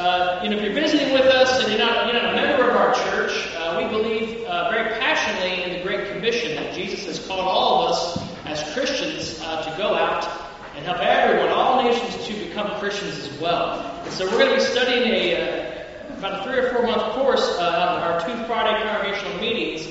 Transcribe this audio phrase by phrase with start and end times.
[0.00, 2.70] uh, you know, if you're visiting with us and you're not, you're not a member
[2.70, 7.04] of our church, uh, we believe uh, very passionately in the Great Commission that Jesus
[7.04, 10.26] has called all of us as Christians uh, to go out
[10.74, 13.78] and help everyone, all nations, to become Christians as well.
[14.02, 17.14] And so we're going to be studying a uh, about a three or four month
[17.14, 19.86] course uh, our two Friday congregational meetings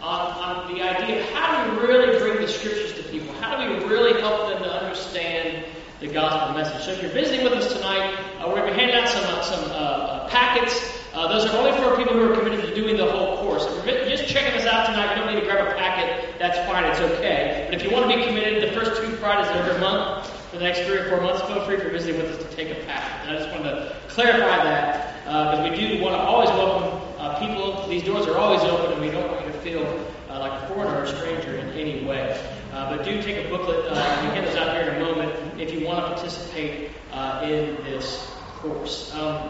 [0.00, 3.32] on, on the idea of how do we really bring the scriptures to people?
[3.34, 5.64] How do we really help them to understand
[6.02, 6.84] the gospel message?
[6.84, 9.24] So if you're visiting with us tonight, uh, we're going to be handing out some
[9.24, 10.74] uh, some uh, uh, packets.
[11.14, 13.64] Uh, those are only for people who are committed to doing the whole course.
[13.66, 16.38] If you're just checking us out tonight, you don't need to grab a packet.
[16.38, 16.84] That's fine.
[16.84, 17.66] It's okay.
[17.68, 20.56] But if you want to be committed, the first two Fridays of every month for
[20.56, 22.84] the next three or four months, feel free for visiting with us to take a
[22.86, 23.28] packet.
[23.28, 26.98] And I just wanted to clarify that because uh, we do want to always welcome
[27.38, 27.86] people.
[27.88, 29.82] These doors are always open, and we don't want you to feel
[30.28, 32.40] like a foreigner or a stranger in any way.
[32.72, 33.86] But do take a booklet.
[33.88, 35.31] Uh, we get those out here in a moment
[35.62, 39.14] if you want to participate uh, in this course.
[39.14, 39.48] Um,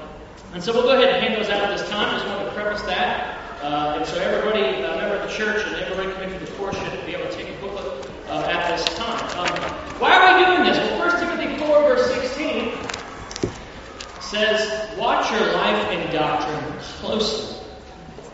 [0.53, 2.15] and so we'll go ahead and hand those out at this time.
[2.15, 3.39] I Just want to preface that.
[3.63, 6.77] Uh, and so everybody, uh, member of the church, and everybody coming to the course
[6.77, 9.39] should be able to take a booklet uh, at this time.
[9.39, 9.59] Um,
[9.99, 10.77] why are we doing this?
[10.77, 12.75] Well, 1 Timothy 4, verse 16
[14.21, 17.57] says, Watch your life and doctrine closely.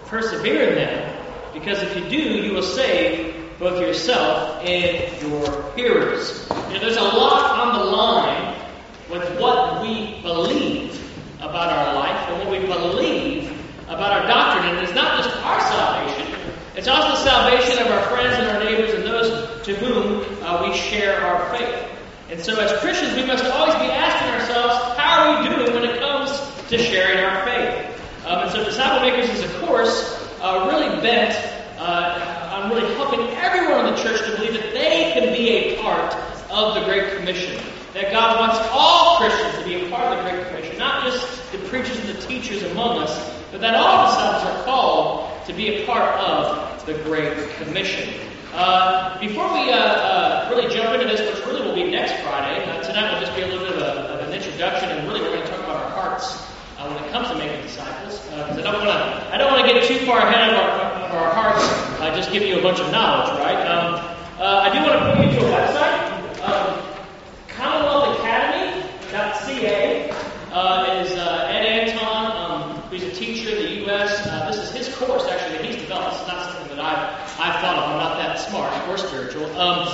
[0.07, 6.47] Persevere in them, because if you do, you will save both yourself and your hearers.
[6.69, 8.55] You know, there's a lot on the line
[9.11, 10.95] with what we believe
[11.41, 13.51] about our life and what we believe
[13.89, 14.77] about our doctrine.
[14.77, 16.35] And it's not just our salvation,
[16.77, 20.65] it's also the salvation of our friends and our neighbors and those to whom uh,
[20.65, 21.89] we share our faith.
[22.31, 25.85] And so, as Christians, we must always be asking ourselves, how are we doing when
[25.85, 26.31] it comes
[26.69, 28.01] to sharing our faith?
[28.27, 31.35] Um, and so, Disciple Makers is a course uh, really bent
[31.79, 35.83] uh, on really helping everyone in the church to believe that they can be a
[35.83, 36.15] part
[36.51, 37.61] of the Great Commission.
[37.95, 41.53] That God wants all Christians to be a part of the Great Commission, not just
[41.53, 45.83] the preachers and the teachers among us, but that all disciples are called to be
[45.83, 48.15] a part of the Great Commission.
[48.53, 52.65] Uh, before we uh, uh, really jump into this, which really will be next Friday,
[52.65, 55.21] uh, tonight will just be a little bit of, a, of, an introduction, and really
[55.21, 56.37] we're going to talk about our hearts
[56.79, 58.21] uh, when it comes to making disciples.
[58.21, 60.57] Because uh, I don't want to, I don't want to get too far ahead of
[60.57, 61.65] our, of our hearts.
[62.01, 63.67] I just give you a bunch of knowledge, right?
[63.67, 65.99] Um, I do want to point you to a website.
[66.47, 66.79] Um,
[67.49, 70.11] CommonwealthAcademy.ca
[70.53, 74.25] uh, is uh, Ed Anton, um, who's a teacher in the U.S.
[74.27, 76.19] Uh, this is his course, actually, that he's developed.
[76.21, 77.01] It's not something that I've,
[77.41, 77.85] I've thought of.
[77.91, 79.47] I'm not that smart or spiritual.
[79.59, 79.89] Um,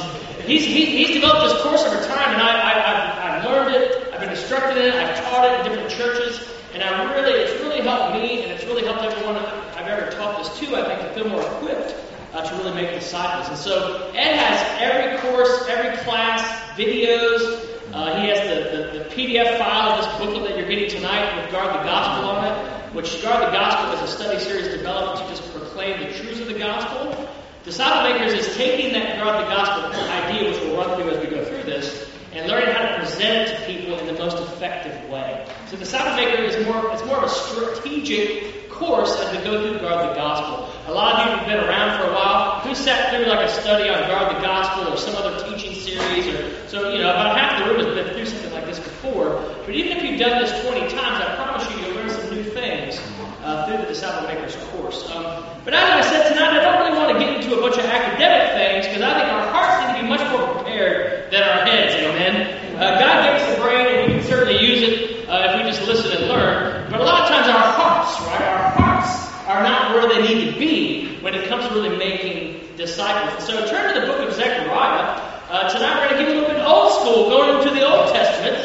[0.45, 4.13] he's, he, he's developed this course over time, and I, I, I've, I've learned it.
[4.13, 4.95] I've been instructed in it.
[4.95, 6.39] I've taught it in different churches.
[6.75, 10.37] And I really, it's really helped me, and it's really helped everyone I've ever taught
[10.37, 11.95] this to, I think, to feel more equipped
[12.35, 13.49] uh, to really make disciples.
[13.49, 16.43] And so Ed has every course, every class,
[16.77, 20.91] videos, uh, he has the, the, the, PDF file of this booklet that you're getting
[20.91, 24.67] tonight with Guard the Gospel on it, which Guard the Gospel is a study series
[24.67, 27.29] developed to just proclaim the truths of the gospel.
[27.63, 31.31] Disciple Makers is taking that Guard the Gospel idea, which we'll run through as we
[31.31, 35.09] go through this, and learning how to present it to people in the most effective
[35.09, 35.47] way.
[35.71, 39.81] So Disciple Maker is more, it's more of a strategic course as we go through
[39.81, 40.69] Guard the Gospel.
[40.87, 42.61] A lot of you have been around for a while.
[42.61, 46.29] Who sat through like a study on Guard the Gospel or some other teaching series?
[46.29, 49.41] Or so you know, about half the room has been through something like this before.
[49.65, 52.45] But even if you've done this 20 times, I promise you, you'll learn some new
[52.45, 53.01] things
[53.41, 55.09] uh, through the Disciple Makers course.
[55.11, 57.79] Um, but as I said tonight, I don't really want to get into a bunch
[57.79, 61.43] of academic things because I think our hearts need to be much more prepared than
[61.43, 61.95] our heads.
[61.97, 62.77] Amen.
[62.77, 65.71] Uh, God gave us the brain, and we can certainly use it uh, if we
[65.71, 66.91] just listen and learn.
[66.91, 68.43] But a lot of times, our hearts, right?
[68.43, 72.77] Our hearts are not where they need to be when it comes to really making
[72.77, 73.47] disciples.
[73.47, 75.21] So turn to the book of Zechariah.
[75.51, 78.13] Uh, tonight we're going to get a little bit old school, going into the Old
[78.13, 78.57] Testament.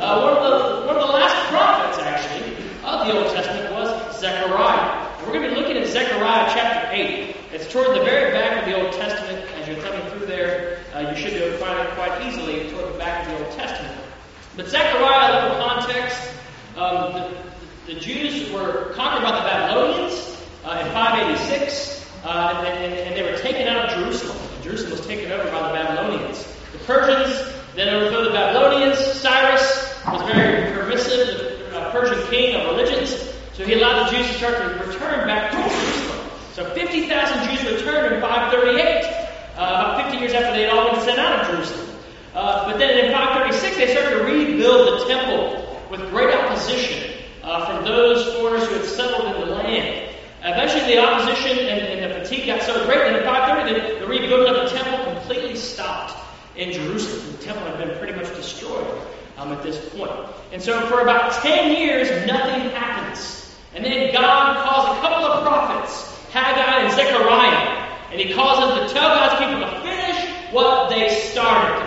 [0.00, 2.52] Uh, one, of the, one of the last prophets, actually,
[2.84, 5.08] of the Old Testament was Zechariah.
[5.24, 7.36] We're going to be looking at Zechariah chapter 8.
[7.52, 9.44] It's toward the very back of the Old Testament.
[9.56, 12.70] As you're coming through there, uh, you should be able to find it quite easily
[12.70, 13.96] toward the back of the Old Testament.
[14.56, 16.20] But Zechariah, a little context,
[16.76, 20.27] um, the, the Jews were conquered by the Babylonians
[20.68, 24.36] uh, in 586, uh, and, and, they were taken out of Jerusalem.
[24.62, 26.44] Jerusalem was taken over by the Babylonians.
[26.72, 28.98] The Persians then overthrew the Babylonians.
[28.98, 33.16] Cyrus was very permissive, the uh, Persian king of religions,
[33.54, 36.30] so he allowed the Jews to start to return back to Jerusalem.
[36.52, 41.00] So 50,000 Jews returned in 538, uh, about 50 years after they had all been
[41.00, 41.96] sent out of Jerusalem.
[42.34, 47.64] Uh, but then in 536, they started to rebuild the temple with great opposition uh,
[47.64, 50.08] from those foreigners who had settled in the land.
[50.42, 54.06] Eventually, the opposition and, and, the fatigue got so great that in 530, the, the
[54.06, 56.16] rebuilding of the temple completely stopped
[56.56, 57.36] in Jerusalem.
[57.38, 58.86] The temple had been pretty much destroyed.
[59.38, 60.10] um, at this point.
[60.52, 63.54] And so for about 10 years, nothing happens.
[63.74, 68.86] And then God calls a couple of prophets, Haggai and Zechariah, and he calls them
[68.86, 71.86] to tell God's people to finish what they started.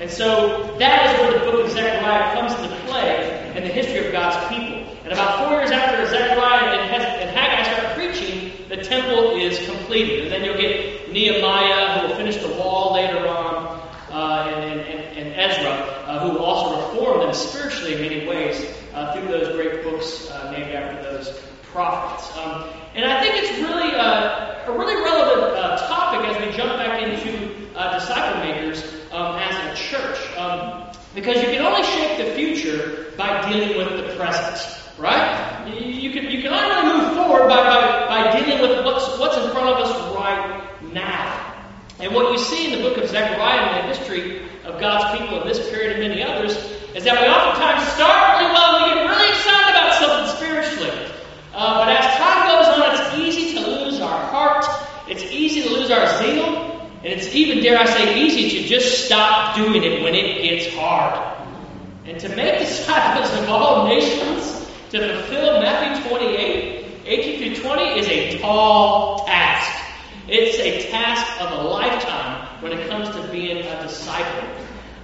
[0.00, 4.06] And so that is where the book of Zechariah comes into play in the history
[4.06, 4.67] of God's people.
[5.08, 10.24] And about four years after Zechariah and, Haggai start preaching, the temple is completed.
[10.24, 15.16] And then you'll get Nehemiah, who will finish the wall later on, uh, and, and,
[15.16, 19.56] and, Ezra, uh, who will also reform them spiritually in many ways uh, through those
[19.56, 21.40] great books uh, named after those
[21.72, 22.36] prophets.
[22.36, 26.76] Um, and I think it's really uh, a really relevant uh, topic as we jump
[26.76, 27.48] back into
[27.94, 30.36] disciple makers um, as a church.
[30.36, 30.84] Um,
[31.14, 34.84] because you can only shape the future by dealing with the present.
[34.98, 35.64] Right?
[35.68, 39.50] You can, you can only move forward by, by, by dealing with what's, what's in
[39.52, 41.54] front of us right now.
[42.00, 45.42] And what you see in the book of Zechariah and the history of God's people
[45.42, 46.56] in this period and many others
[46.94, 51.12] is that we oftentimes start really well and we get really excited about something spiritually.
[51.54, 54.64] Uh, but as time goes on, it's easy to lose our heart.
[55.08, 56.90] It's easy to lose our zeal.
[57.02, 60.74] And it's even, dare I say, easy to just stop doing it when it gets
[60.74, 61.36] hard.
[62.04, 64.57] And to make disciples of all nations,
[64.90, 69.84] to fulfill Matthew 28, 18 through 20 is a tall task.
[70.28, 74.48] It's a task of a lifetime when it comes to being a disciple.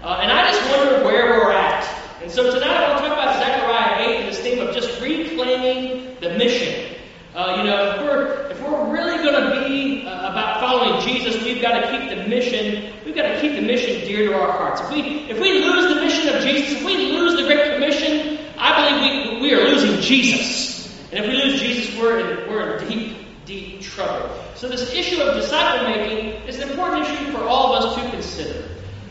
[0.02, 1.84] Uh, and I just wonder where we're at.
[2.22, 5.00] And so tonight I want to talk about Zechariah 8 and this theme of just
[5.02, 6.96] reclaiming the mission.
[7.34, 11.42] Uh, you know, if we're if we're really going to be uh, about following Jesus,
[11.42, 12.92] we've got to keep the mission.
[13.04, 14.80] We've got to keep the mission dear to our hearts.
[14.82, 18.33] If we if we lose the mission of Jesus, if we lose the Great Commission,
[18.64, 20.88] I believe we we are losing Jesus.
[21.12, 24.42] And if we lose Jesus, we're in we're in deep deep trouble.
[24.54, 28.10] So this issue of disciple making is an important issue for all of us to
[28.10, 28.66] consider.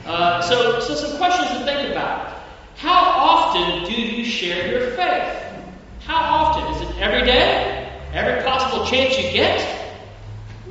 [0.07, 2.41] Uh, so so some questions to think about.
[2.77, 5.43] How often do you share your faith?
[5.99, 6.73] How often?
[6.73, 7.91] Is it every day?
[8.11, 9.61] Every possible chance you get?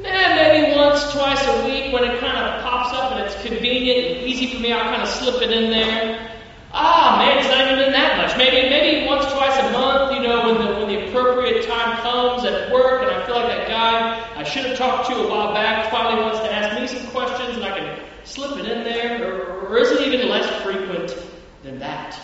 [0.04, 4.16] Eh, maybe once, twice a week when it kind of pops up and it's convenient
[4.18, 6.31] and easy for me, I'll kind of slip it in there.
[6.74, 8.36] Ah, man, it's not even that much.
[8.38, 12.44] Maybe, maybe once, twice a month, you know, when the, when the appropriate time comes
[12.44, 15.52] at work and I feel like that guy I should have talked to a while
[15.52, 19.22] back finally wants to ask me some questions and I can slip it in there.
[19.22, 21.14] Or, or is it even less frequent
[21.62, 22.18] than that?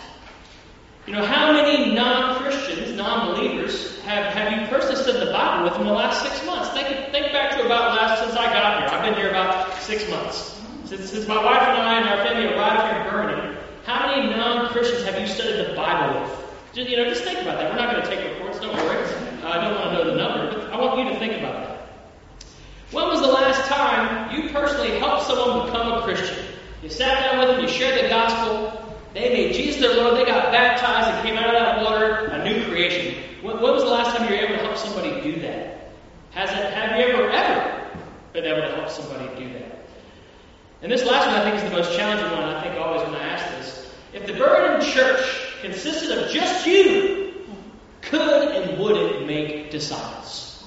[1.05, 5.69] You know, how many non Christians, non believers, have, have you personally studied the Bible
[5.69, 6.69] with in the last six months?
[6.71, 8.89] Think, think back to about last since I got here.
[8.89, 10.59] I've been here about six months.
[10.85, 13.48] Since, since my wife and I and our family arrived here in non
[14.79, 16.31] Christians have you studied the Bible with?
[16.71, 17.69] Just, you know, just think about that.
[17.69, 19.03] We're not going to take reports, don't worry.
[19.43, 21.89] I don't want to know the number, but I want you to think about that.
[22.91, 26.45] When was the last time you personally helped someone become a Christian?
[26.81, 30.15] You sat down with them, you shared the gospel, they made Jesus their Lord.
[30.15, 33.21] They got baptized and came out of that water a new creation.
[33.41, 35.91] When, when was the last time you were able to help somebody do that?
[36.31, 37.99] Has it, have you ever, ever
[38.31, 39.87] been able to help somebody do that?
[40.83, 43.15] And this last one I think is the most challenging one, I think always when
[43.15, 43.78] I ask this.
[44.13, 47.33] If the Vernon church consisted of just you,
[48.01, 50.63] could and would it make disciples?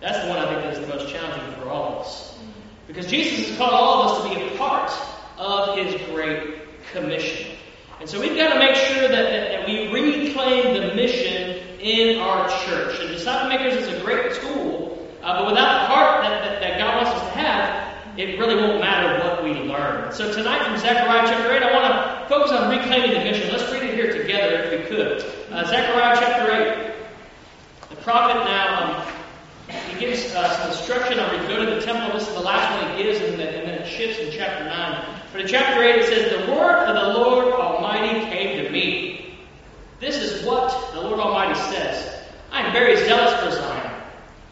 [0.00, 2.38] That's the one I think is the most challenging for all of us.
[2.86, 4.92] Because Jesus has called all of us to be a part
[5.36, 6.60] of his great
[6.92, 7.56] commission.
[8.00, 12.20] And so we've got to make sure that, that, that we reclaim the mission in
[12.20, 13.00] our church.
[13.00, 16.78] And Disciple Makers is a great tool, uh, but without the heart that, that, that
[16.78, 17.87] God wants us to have,
[18.18, 20.12] it really won't matter what we learn.
[20.12, 23.48] So tonight from Zechariah chapter 8, I want to focus on reclaiming the mission.
[23.52, 25.24] Let's read it here together if we could.
[25.52, 27.90] Uh, Zechariah chapter 8.
[27.90, 29.06] The prophet now,
[29.68, 32.18] um, he gives uh, some instruction on go to the temple.
[32.18, 34.64] This is the last one he gives, and then, and then it shifts in chapter
[34.64, 35.20] 9.
[35.30, 39.36] But in chapter 8 it says, The word of the Lord Almighty came to me.
[40.00, 42.24] This is what the Lord Almighty says.
[42.50, 44.02] I am very zealous for Zion.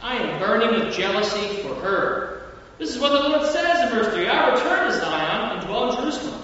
[0.00, 2.35] I am burning with jealousy for her.
[2.78, 5.90] This is what the Lord says in verse 3 I return to Zion and dwell
[5.90, 6.42] in Jerusalem.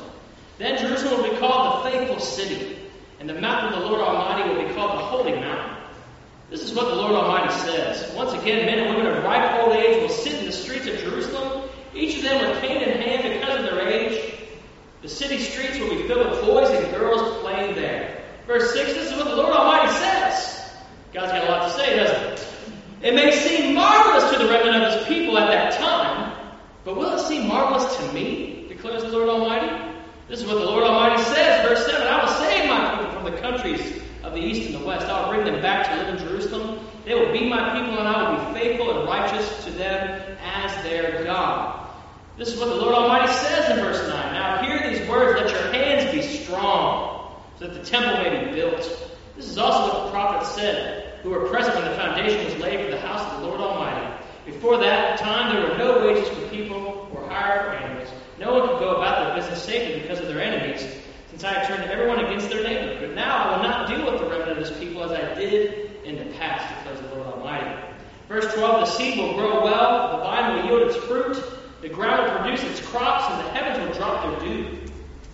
[0.59, 2.79] Then Jerusalem will be called the faithful city,
[3.21, 5.77] and the mountain of the Lord Almighty will be called the holy mountain.
[6.51, 8.15] This is what the Lord Almighty says.
[8.15, 10.99] Once again, men and women of ripe old age will sit in the streets of
[10.99, 14.35] Jerusalem each of them with cane in hand because of their age.
[15.03, 18.23] The city streets will be filled with boys and girls playing there.
[18.47, 20.71] Verse 6, this is what the Lord Almighty says.
[21.13, 22.52] God's got a lot to say, doesn't it?
[23.03, 26.55] It may seem marvelous to the remnant of his people at that time,
[26.85, 29.93] but will it seem marvelous to me, declares the Lord Almighty?
[30.29, 33.25] This is what the Lord Almighty says, verse 7 I will save my people from
[33.25, 35.07] the countries of the east and the west.
[35.07, 36.79] I will bring them back to live in Jerusalem.
[37.05, 40.83] They will be my people, and I will be faithful and righteous to them as
[40.85, 41.91] their God.
[42.39, 44.09] This is what the Lord Almighty says in verse 9.
[44.33, 47.35] Now hear these words, let your hands be strong.
[47.59, 48.81] so that the temple may be built.
[49.37, 52.85] This is also what the prophet said, who were present when the foundation was laid
[52.85, 54.25] for the house of the Lord Almighty.
[54.45, 58.09] Before that time, there were no wages for people or hire for animals.
[58.41, 60.85] No one could go about their business safely because of their enemies,
[61.31, 63.07] since I had turned everyone against their neighbor.
[63.07, 65.93] But now I will not deal with the remnant of this people as I did
[66.05, 67.71] in the past, declares the Lord Almighty.
[68.29, 71.37] Verse 12 The seed will grow well, the vine will yield its fruit,
[71.81, 74.79] the ground will produce its crops, and the heavens will drop their dew.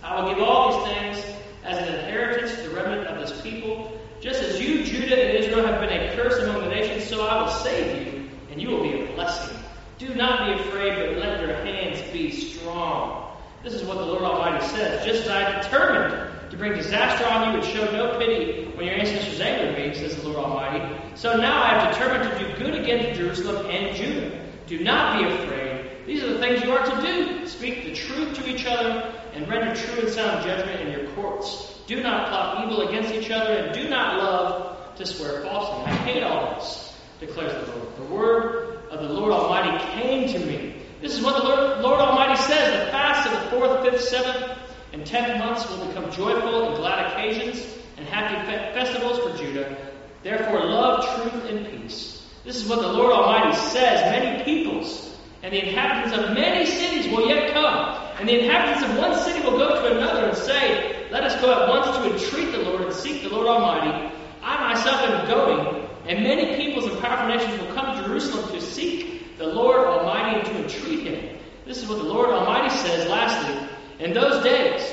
[0.03, 3.98] I will give all these things as an inheritance to the remnant of this people.
[4.21, 7.41] Just as you, Judah, and Israel have been a curse among the nations, so I
[7.41, 9.57] will save you, and you will be a blessing.
[9.97, 13.37] Do not be afraid, but let your hands be strong.
[13.63, 15.05] This is what the Lord Almighty says.
[15.05, 18.95] Just as I determined to bring disaster on you and show no pity when your
[18.95, 22.75] ancestors angered me, says the Lord Almighty, so now I have determined to do good
[22.75, 24.45] again to Jerusalem and Judah.
[24.67, 26.05] Do not be afraid.
[26.05, 27.47] These are the things you are to do.
[27.47, 31.78] Speak the truth to each other and render true and sound judgment in your courts.
[31.89, 35.91] Do not plot evil against each other and do not love to swear falsely.
[35.91, 37.95] I hate all this, declares the Lord.
[37.97, 40.83] The word of the Lord Almighty came to me.
[41.01, 42.85] This is what the Lord, Lord Almighty says.
[42.85, 44.55] The fast of the fourth, fifth, seventh,
[44.93, 47.65] and tenth months will become joyful and glad occasions
[47.97, 49.75] and happy fe- festivals for Judah.
[50.21, 52.23] Therefore, love, truth, and peace.
[52.45, 54.01] This is what the Lord Almighty says.
[54.11, 57.97] Many peoples and the inhabitants of many cities will yet come.
[58.19, 61.51] And the inhabitants of one city will go to another and say, Let us go
[61.51, 64.13] at once to entreat the Lord and seek the Lord Almighty.
[64.43, 68.61] I myself am going, and many peoples and powerful nations will come to Jerusalem to
[68.61, 71.37] seek the Lord Almighty and to entreat him.
[71.65, 73.67] This is what the Lord Almighty says, lastly.
[73.99, 74.87] In those days,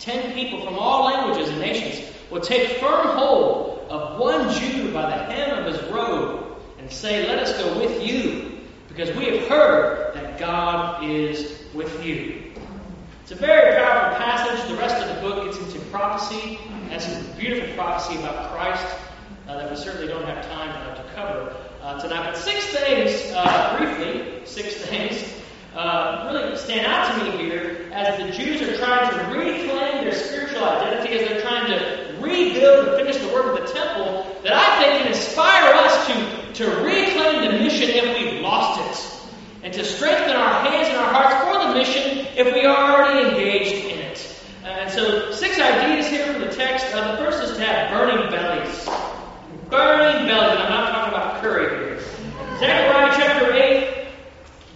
[0.00, 5.10] ten people from all languages and nations will take firm hold of one Jew by
[5.10, 9.48] the hem of his robe and say, Let us go with you because we have
[9.48, 12.43] heard that God is with you.
[13.24, 14.68] It's a very powerful passage.
[14.68, 16.58] The rest of the book gets into prophecy,
[16.90, 18.84] and some beautiful prophecy about Christ
[19.48, 22.22] uh, that we certainly don't have time uh, to cover uh, tonight.
[22.26, 25.24] But six things, uh, briefly, six things,
[25.74, 30.12] uh, really stand out to me here as the Jews are trying to reclaim their
[30.12, 34.52] spiritual identity, as they're trying to rebuild and finish the work of the temple, that
[34.52, 39.13] I think can inspire us to, to reclaim the mission if we've lost it,
[39.64, 43.30] and to strengthen our hands and our hearts for the mission if we are already
[43.30, 44.44] engaged in it.
[44.62, 46.84] And so, six ideas here from the text.
[46.94, 48.84] Uh, the first is to have burning bellies.
[49.70, 52.00] Burning bellies, I'm not talking about curry here.
[52.58, 54.06] Zechariah chapter 8,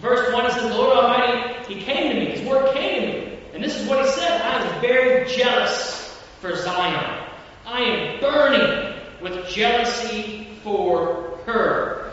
[0.01, 3.29] verse 1, it says, The Lord Almighty, He came to me, His word came to
[3.29, 3.39] me.
[3.53, 7.25] And this is what He said I am very jealous for Zion.
[7.67, 12.08] I am burning with jealousy for her.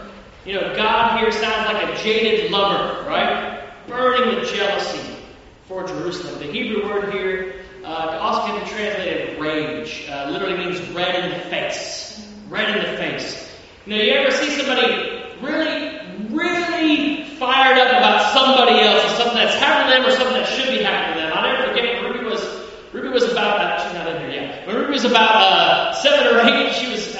[0.46, 3.68] You know, God here sounds like a jaded lover, right?
[3.88, 5.16] Burning with jealousy
[5.66, 6.38] for Jerusalem.
[6.38, 10.06] The Hebrew word here uh, also can be translated rage.
[10.08, 12.24] Uh, literally means red in the face.
[12.48, 13.50] Red in the face.
[13.86, 15.98] Know, you ever see somebody really,
[16.30, 20.46] really fired up about somebody else or something that's happened to them or something that
[20.46, 21.36] should be happening to them?
[21.36, 22.44] I'll never forget when Ruby was
[22.92, 24.66] Ruby was about uh, she's not in here yet.
[24.68, 27.16] When Ruby was about uh, seven or eight, she was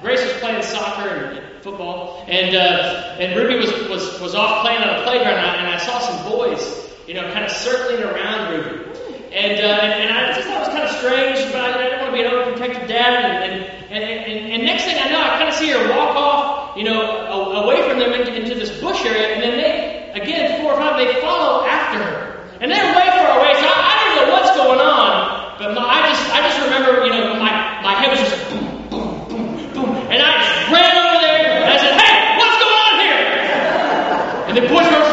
[0.00, 4.82] Grace was playing soccer and football, and uh, and Ruby was, was was off playing
[4.82, 6.60] on a playground, and I, and I saw some boys,
[7.06, 8.84] you know, kind of circling around Ruby.
[9.28, 12.00] And, uh, and, I just thought it was kind of strange, but I, I didn't
[12.00, 13.44] want to be an overprotective dad.
[13.44, 13.60] And,
[13.92, 16.84] and, and, and, next thing I know, I kind of see her walk off, you
[16.84, 17.28] know,
[17.62, 19.36] away from them into, into this bush area.
[19.36, 22.48] And then they, again, four or five, they follow after her.
[22.60, 25.58] And they're way far away, so I, I don't know what's going on.
[25.60, 27.52] But my, I just I just remember, you know, my,
[27.84, 29.92] my head was just boom, boom, boom, boom.
[30.08, 33.28] And I just ran over there and I said, hey, what's going on here?
[34.48, 35.04] And the boys were,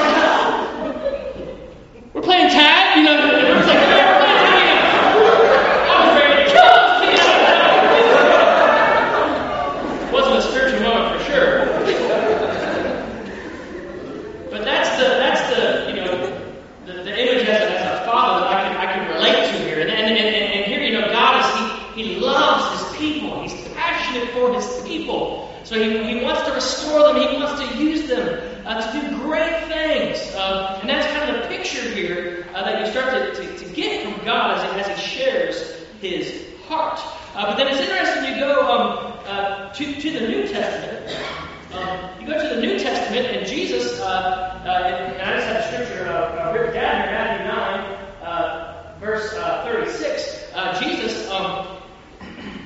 [2.16, 4.96] we're playing tag, you know, and it was like, yeah, we're playing tag.
[5.86, 7.24] I was ready to kill those kids.
[10.14, 11.54] Wasn't a spiritual moment for sure.
[14.50, 16.16] But that's the that's the you know
[16.86, 19.58] the, the image as a, as a father that I can I can relate to
[19.66, 19.80] here.
[19.82, 23.42] And and, and, and here you know God is he he loves his people.
[23.42, 25.52] He's passionate for his people.
[25.66, 27.18] So he, he wants to restore them.
[27.18, 30.20] He wants to use them uh, to do great things.
[30.36, 33.74] Uh, and that's kind of the picture here uh, that you start to, to, to
[33.74, 37.00] get from God as, as he shares his heart.
[37.36, 41.18] Uh, but then it's interesting you go um, uh, to, to the New Testament.
[41.74, 45.48] Um, you go to the New Testament, and Jesus, uh, uh, and, and I just
[45.48, 50.44] have a scripture uh, uh, written down here, Matthew 9, uh, verse uh, 36.
[50.54, 51.78] Uh, Jesus, um,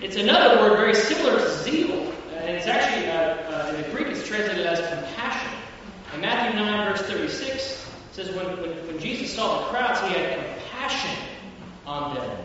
[0.02, 4.08] it's another word very similar to zeal, and it's actually, uh, uh, in the Greek,
[4.08, 5.52] it's translated as compassion.
[6.14, 10.20] In Matthew 9, verse 36, it says, when, when, when Jesus saw the crowds, he
[10.20, 11.18] had compassion
[11.86, 12.38] on them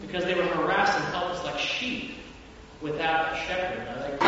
[0.00, 2.14] because they were harassed and helpless like sheep
[2.80, 3.84] without a shepherd.
[3.84, 4.18] Now, like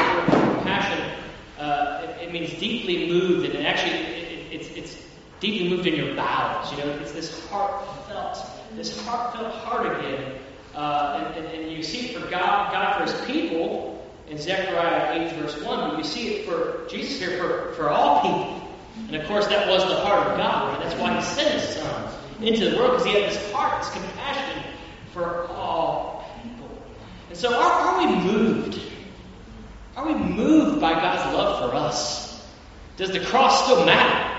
[0.56, 1.12] compassion,
[1.58, 4.17] uh, it, it, means deeply moved, and it actually
[4.50, 4.96] it's, it's
[5.40, 6.70] deeply moved in your bowels.
[6.72, 10.34] You know, it's this heartfelt, this heartfelt heart again.
[10.74, 15.28] Uh, and, and, and, you see it for God, God for His people in Zechariah
[15.28, 18.68] 8 verse 1, but you see it for Jesus here for, for all people.
[19.08, 20.82] And of course, that was the heart of God, right?
[20.82, 23.92] That's why He sent His Son into the world, because He had this heart, this
[23.92, 24.62] compassion
[25.12, 26.68] for all people.
[27.30, 28.80] And so, are, are we moved?
[29.96, 32.46] Are we moved by God's love for us?
[32.96, 34.37] Does the cross still matter?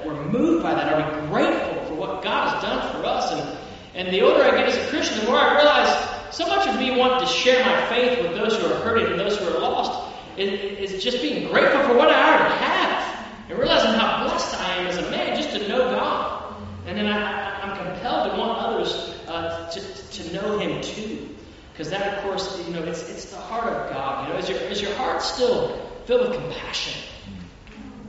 [0.00, 0.92] That we're moved by that?
[0.92, 3.32] Are we grateful for what God has done for us?
[3.32, 3.58] And,
[3.94, 6.78] and the older I get as a Christian, the more I realize so much of
[6.78, 9.60] me wanting to share my faith with those who are hurting and those who are
[9.60, 14.58] lost is, is just being grateful for what I already have and realizing how blessed
[14.58, 16.54] I am as a man just to know God.
[16.86, 21.28] And then I, am compelled to want others uh, to, to know Him too.
[21.72, 24.26] Because that, of course, you know, it's, it's the heart of God.
[24.26, 27.02] You know, is your, is your heart still filled with compassion?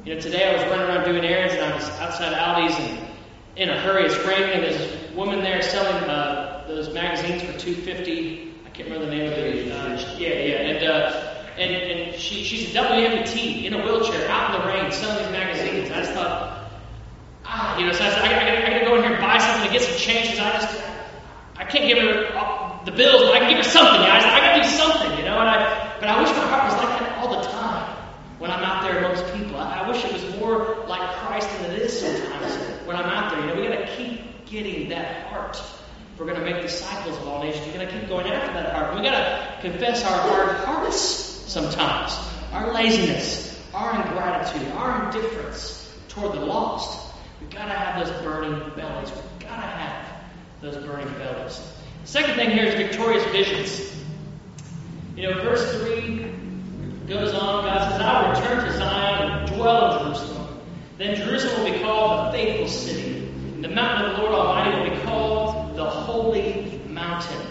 [0.03, 3.08] You know, today I was running around doing errands and I was outside Aldi's and
[3.55, 4.05] in a hurry.
[4.05, 8.55] It's raining and there's a woman there selling uh, those magazines for two fifty.
[8.65, 9.72] I can't remember the name of it.
[9.72, 14.55] Uh, yeah, yeah, and uh, and and she she's a WMT in a wheelchair out
[14.55, 15.91] in the rain selling these magazines.
[15.91, 16.72] I just thought,
[17.46, 19.22] ah, you know, so I, said, I, I, I got to go in here and
[19.22, 20.84] buy something to get some change because I just
[21.58, 24.01] I can't give her the bills, but I can give her something.
[24.01, 25.38] I, I got to do something, you know.
[25.38, 27.62] And I but I wish my heart was like that all the time
[28.41, 29.55] when I'm out there amongst people.
[29.58, 31.01] I, I wish it was more like
[31.42, 32.56] Christ than it is sometimes
[32.86, 33.42] when I'm out there.
[33.42, 35.58] You know, we got to keep getting that heart.
[35.58, 38.54] If we're going to make disciples of all nations, we got to keep going after
[38.54, 38.96] that heart.
[38.96, 42.18] We got to confess our hard hearts sometimes,
[42.54, 47.14] our laziness, our ingratitude, our indifference toward the lost.
[47.40, 49.10] We've got to have those burning bellies.
[49.12, 50.22] We've got to have
[50.62, 51.60] those burning bellies.
[52.04, 53.92] The second thing here is victorious visions.
[55.16, 56.26] You know, verse 3
[57.08, 60.41] goes on, God says, I will return to Zion and dwell in Jerusalem.
[61.01, 63.18] Then Jerusalem will be called the faithful city.
[63.55, 67.42] And the mountain of the Lord Almighty will be called the holy mountain.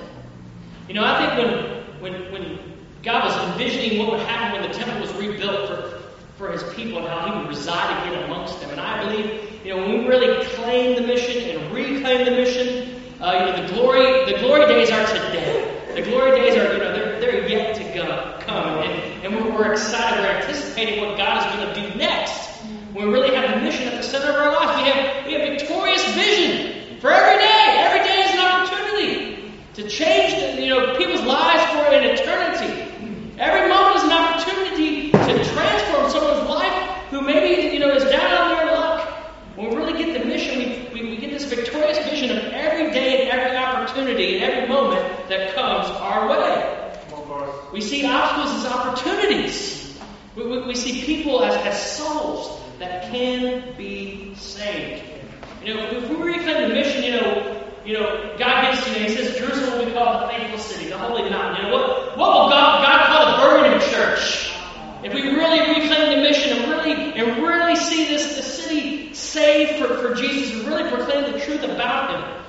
[0.86, 2.60] You know, I think when when when
[3.02, 6.00] God was envisioning what would happen when the temple was rebuilt for,
[6.38, 8.70] for his people and how he would reside again amongst them.
[8.70, 13.02] And I believe, you know, when we really claim the mission and reclaim the mission,
[13.20, 15.76] uh, you know, the glory the glory days are today.
[15.96, 18.78] The glory days are, you know, they're, they're yet to come.
[18.78, 20.20] And, and we're excited.
[20.20, 22.39] We're anticipating what God is going to do next.
[23.00, 24.76] We really have the mission at the center of our life.
[24.76, 27.64] We have, we have victorious vision for every day.
[27.78, 33.32] Every day is an opportunity to change you know, people's lives for an eternity.
[33.38, 36.72] Every moment is an opportunity to transform someone's life
[37.08, 39.08] who maybe, you know, is down on their luck.
[39.56, 42.90] When we really get the mission, we, we, we get this victorious vision of every
[42.90, 46.76] day and every opportunity and every moment that comes our way.
[47.72, 49.98] We see obstacles as opportunities.
[50.36, 55.04] We, we, we see people as, as souls that can be saved.
[55.62, 59.06] You know, if we reclaim the mission, you know, you know, God gives, you know,
[59.06, 61.62] He says Jerusalem will be called the faithful city, the holy mountain.
[61.62, 64.50] You know, what, what will God, God call the burning church?
[65.04, 69.78] If we really reclaim the mission and really and really see this the city saved
[69.78, 72.44] for, for Jesus and really proclaim the truth about Him,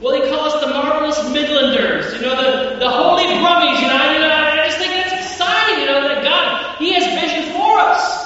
[0.00, 3.96] well, He calls us the marvelous Midlanders, you know, the, the holy Brummies, you know,
[3.96, 8.24] I, I just think that's exciting, you know, that God, He has vision for us.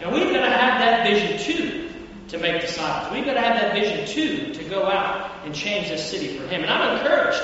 [0.00, 1.90] And we've got to have that vision too
[2.28, 3.12] to make disciples.
[3.12, 6.46] We've got to have that vision too to go out and change this city for
[6.46, 6.62] Him.
[6.62, 7.40] And I'm encouraged.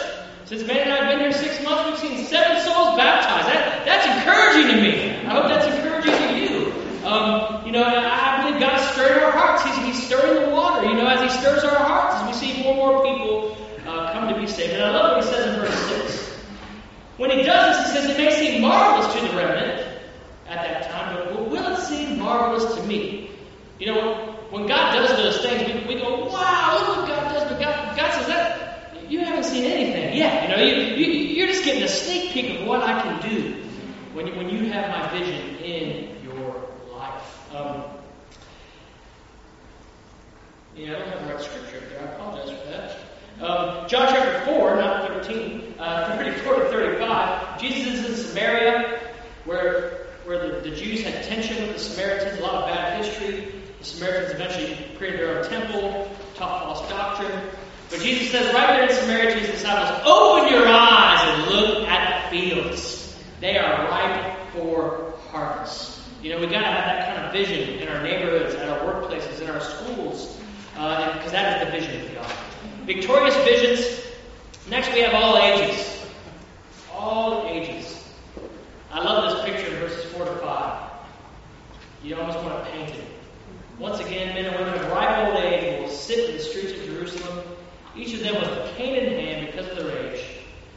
[0.46, 3.48] Since Ben and I have been here six months, we've seen seven souls baptized.
[3.48, 5.26] That, that's encouraging to me.
[5.26, 6.72] I hope that's encouraging to you.
[7.06, 9.64] Um, you know, I believe God's stirring our hearts.
[9.64, 10.86] He's, he's stirring the water.
[10.86, 14.12] You know, as He stirs our hearts, as we see more and more people uh,
[14.12, 14.74] come to be saved.
[14.74, 16.30] And I love what He says in verse 6.
[17.16, 19.80] When He does this, He says, It may seem marvelous to the remnant
[20.46, 23.30] at that time, but will it seem marvelous to me?
[23.78, 27.50] You know, when God does those things, we, we go, wow, look what God does.
[27.50, 29.44] But God, God says that you haven't
[30.22, 30.50] anything.
[30.50, 33.62] You know, you, you, you're just getting a sneak peek of what I can do
[34.12, 37.54] when you, when you have my vision in your life.
[37.54, 37.84] Um,
[40.76, 42.00] yeah, I don't have the right scripture here.
[42.00, 42.96] I apologize for that.
[43.40, 47.60] Um, John chapter 4, not 13, uh, 34 to 35.
[47.60, 49.00] Jesus is in Samaria,
[49.44, 53.52] where, where the, the Jews had tension with the Samaritans, a lot of bad history.
[53.80, 57.50] The Samaritans eventually created their own temple, taught false doctrine.
[57.94, 61.88] But Jesus says right there in Samaria to his disciples, open your eyes and look
[61.88, 63.16] at the fields.
[63.40, 66.00] They are ripe for harvest.
[66.20, 68.80] You know, we've got to have that kind of vision in our neighborhoods, at our
[68.80, 70.40] workplaces, in our schools,
[70.72, 72.32] because uh, that is the vision of God.
[72.86, 74.04] Victorious visions
[74.68, 76.06] Next, we have all ages.
[76.90, 78.02] All ages.
[78.90, 80.90] I love this picture in verses 4 to 5.
[82.02, 83.04] You almost want to paint it.
[83.78, 86.86] Once again, men and women of ripe old age will sit in the streets of
[86.86, 87.43] Jerusalem,
[87.96, 90.24] each of them with a cane in hand because of their age.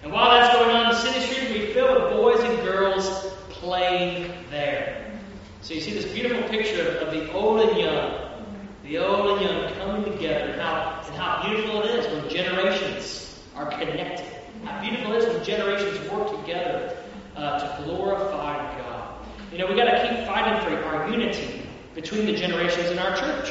[0.04, 2.58] And while that's going on, in the city streets will be filled with boys and
[2.60, 3.08] girls
[3.50, 5.20] playing there.
[5.62, 8.46] So you see this beautiful picture of, of the old and young,
[8.84, 13.40] the old and young coming together, and how, and how beautiful it is when generations
[13.56, 14.26] are connected.
[14.64, 16.96] How beautiful it is when generations work together
[17.36, 19.26] uh, to glorify God.
[19.52, 21.64] You know, we got to keep fighting for our unity
[21.96, 23.50] between the generations in our church.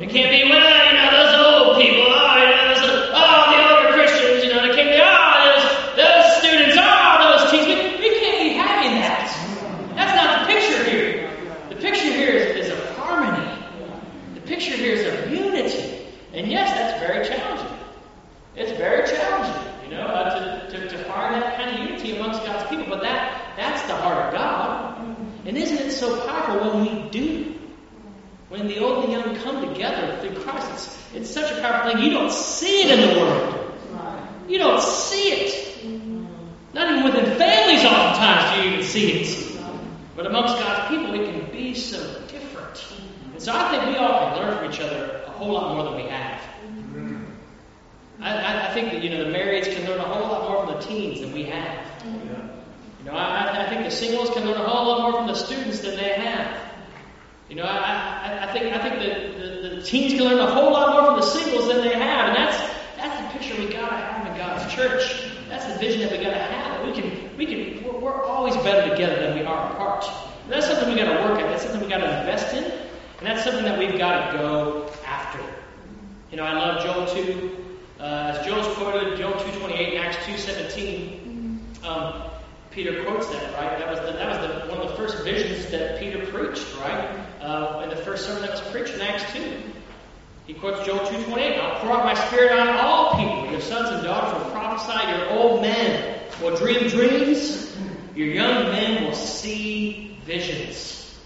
[0.00, 3.58] It can't be, well, you know, those old people, oh, you know, those, oh, the
[3.68, 7.66] older Christians, you know, they can't be, oh, those, those students, oh, those teens.
[7.66, 9.28] We, we can't be having that.
[9.94, 11.30] That's not the picture here.
[11.68, 13.62] The picture here is, is of harmony.
[14.36, 16.06] The picture here is of unity.
[16.32, 17.76] And yes, that's very challenging.
[18.56, 22.42] It's very challenging, you know, uh, to, to, to find that kind of unity amongst
[22.46, 22.86] God's people.
[22.88, 25.16] But that that's the heart of God.
[25.44, 27.54] And isn't it so powerful when we do?
[28.48, 32.04] When the old and young come together through Christ, it's, it's such a powerful thing.
[32.04, 33.56] You don't see it in the world.
[34.48, 35.84] You don't see it.
[36.72, 39.58] Not even within families, oftentimes, do you even see it.
[40.16, 42.84] But amongst God's people, it can be so different.
[43.32, 45.84] And so I think we all can learn from each other a whole lot more
[45.84, 46.40] than we have.
[48.20, 50.74] I, I, think that you know the marrieds can learn a whole lot more from
[50.74, 51.89] the teens than we have.
[53.00, 55.34] You know, I, I think the singles can learn a whole lot more from the
[55.34, 56.54] students than they have.
[57.48, 60.50] You know, I, I, I think I think that the, the teens can learn a
[60.50, 62.58] whole lot more from the singles than they have, and that's
[62.96, 65.30] that's the picture we gotta have in God's church.
[65.48, 66.86] That's the vision that we gotta have.
[66.86, 70.04] We can we can we're, we're always better together than we are apart.
[70.44, 71.48] And that's something we gotta work at.
[71.48, 75.40] That's something we gotta invest in, and that's something that we've got to go after.
[76.30, 77.56] You know, I love Joel two.
[77.98, 82.29] Uh, as Joel's quoted, Joel 2.28 Acts 2.17, um,
[82.70, 83.78] Peter quotes that, right?
[83.78, 87.18] That was, the, that was the, one of the first visions that Peter preached, right?
[87.40, 89.62] Uh, in the first sermon that was preached in Acts 2.
[90.46, 93.50] He quotes Joel 2.28, I'll pour out my spirit on all people.
[93.50, 95.08] Your sons and daughters will prophesy.
[95.10, 97.76] Your old men will dream dreams.
[98.14, 101.18] Your young men will see visions.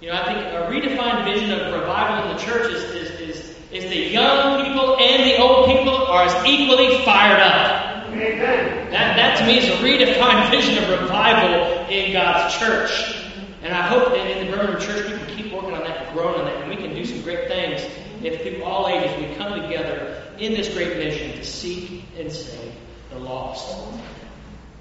[0.00, 3.54] You know, I think a redefined vision of revival in the church is, is, is
[3.74, 8.06] is the young people and the old people are as equally fired up.
[8.06, 8.83] Amen.
[8.94, 13.26] That, that to me is a redefined vision of revival in God's church.
[13.64, 16.16] And I hope that in the Birmingham church we can keep working on that and
[16.16, 17.82] growing on that, and we can do some great things
[18.22, 22.72] if through all ages we come together in this great mission to seek and save
[23.10, 23.76] the lost.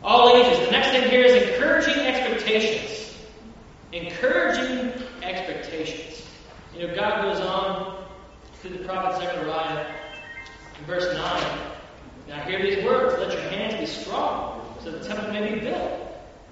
[0.04, 0.64] All ages.
[0.64, 3.18] The next thing here is encouraging expectations.
[3.94, 6.24] Encouraging expectations.
[6.78, 8.06] You know, God goes on
[8.62, 9.92] through the prophet Zechariah
[10.78, 11.73] in verse 9.
[12.28, 15.92] Now hear these words, let your hands be strong, so the temple may be built.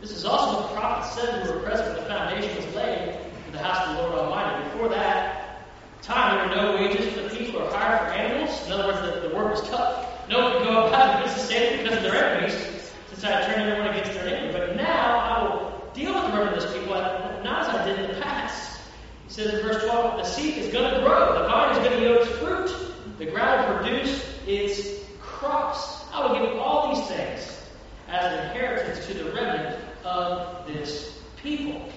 [0.02, 3.18] This is also what the prophet said who were present when the foundation was laid
[3.46, 4.64] for the house of the Lord Almighty.
[4.72, 5.62] Before that
[6.02, 8.66] time, there were no wages for the people or hire for animals.
[8.66, 10.08] In other words, the, the work was tough.
[10.28, 13.70] No one could go about and sustain it because of their enemies, since I turned
[13.70, 14.52] everyone against their enemy.
[14.52, 18.22] But now I will deal with the murderous people, not as I did in the
[18.22, 18.82] past.
[19.28, 21.92] He says in verse 12, the seed is going to grow, the vine is going
[21.92, 22.76] to yield its fruit,
[23.18, 25.01] the ground will produce its
[25.42, 26.06] crops.
[26.14, 27.60] I will give you all these things
[28.08, 31.90] as an inheritance to the remnant of this people.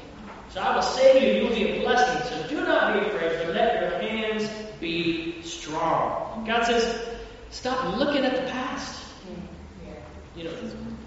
[0.49, 2.29] So I will save you, you will be a blessing.
[2.29, 4.49] So do not be afraid, but let your hands
[4.81, 6.45] be strong.
[6.47, 7.07] God says,
[7.51, 9.03] stop looking at the past.
[10.35, 10.55] You know,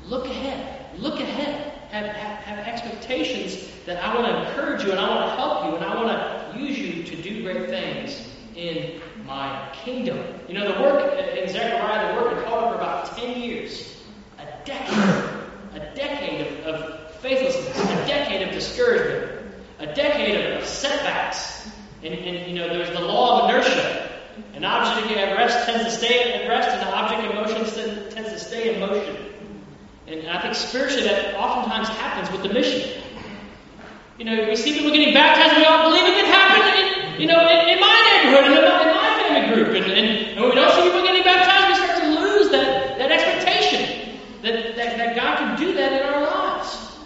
[0.06, 0.86] look ahead.
[1.00, 5.30] Look ahead have, have, have expectations that I want to encourage you and I want
[5.30, 9.70] to help you and I want to use you to do great things in my
[9.74, 10.18] kingdom.
[10.48, 14.02] You know, the work in Zechariah, the work had called for about 10 years,
[14.40, 15.36] a decade,
[15.76, 21.70] a decade of, of faithlessness, a decade of discouragement, a decade of, setbacks.
[22.04, 24.22] And, and, you know, there's the law of inertia.
[24.54, 28.30] An object at rest tends to stay at rest, and an object in motion tends
[28.30, 29.16] to stay in motion.
[30.08, 33.04] And I think spiritually that oftentimes happens with the mission.
[34.18, 37.22] You know, we see people getting baptized, and we all believe it can happen in,
[37.22, 38.87] you know, in, in my neighborhood, in, in
[39.54, 39.68] group.
[39.70, 43.12] And, and, and, we don't see people getting baptized, we start to lose that, that
[43.12, 46.98] expectation that, that, that God can do that in our lives.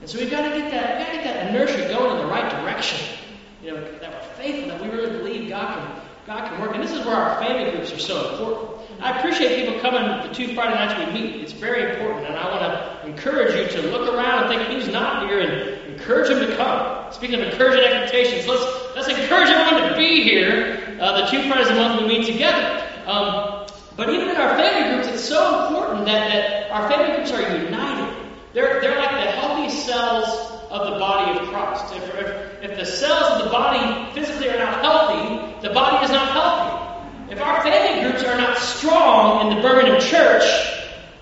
[0.00, 2.18] And so we've got to get that, we've got to get that inertia going in
[2.18, 3.18] the right direction.
[3.62, 6.74] You know, that we're faithful, that we really believe God can, God can work.
[6.74, 8.74] And this is where our family groups are so important.
[9.00, 11.36] I appreciate people coming the two Friday nights we meet.
[11.42, 14.92] It's very important, and I want to encourage you to look around and think who's
[14.92, 17.12] not here and encourage them to come.
[17.12, 21.68] Speaking of encouraging expectations, let's let's encourage everyone to be here uh, the two Fridays
[21.68, 22.82] a month we meet together.
[23.06, 23.60] Um,
[23.96, 27.40] But even in our family groups, it's so important that, that our family groups are
[27.40, 28.10] united.
[28.52, 30.26] They're, they're like the healthy cells
[30.68, 31.94] of the body of Christ.
[31.94, 36.10] If, if, if the cells of the body physically are not healthy, the body is
[36.10, 37.32] not healthy.
[37.32, 40.42] If our family groups are not strong in the Birmingham church,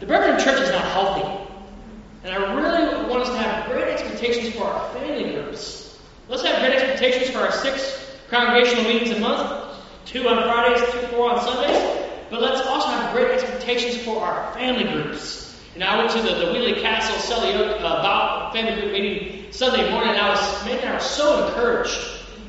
[0.01, 1.29] the Birmingham church is not healthy.
[2.25, 5.99] And I really want us to have great expectations for our family groups.
[6.29, 8.02] Let's have great expectations for our six
[8.33, 12.09] congregational meetings a month, two on Fridays, two, four on Sundays.
[12.31, 15.61] But let's also have great expectations for our family groups.
[15.75, 19.91] And I went to the, the Weoley Castle Selly Oak uh, family group meeting Sunday
[19.91, 21.95] morning, and I was, man, I was so encouraged.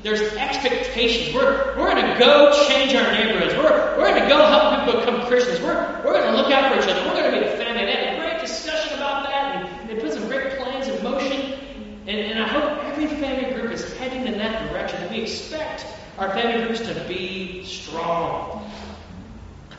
[0.03, 1.35] There's expectations.
[1.35, 3.53] We're, we're going to go change our neighborhoods.
[3.53, 5.59] We're, we're going to go help people become Christians.
[5.59, 7.05] We're, we're going to look out for each other.
[7.09, 7.85] We're going to be a family.
[7.85, 11.59] They had a great discussion about that, and they put some great plans in motion.
[12.07, 13.62] And, and I hope every family group
[14.03, 15.85] heading in that direction, we expect
[16.17, 18.69] our family groups to be strong.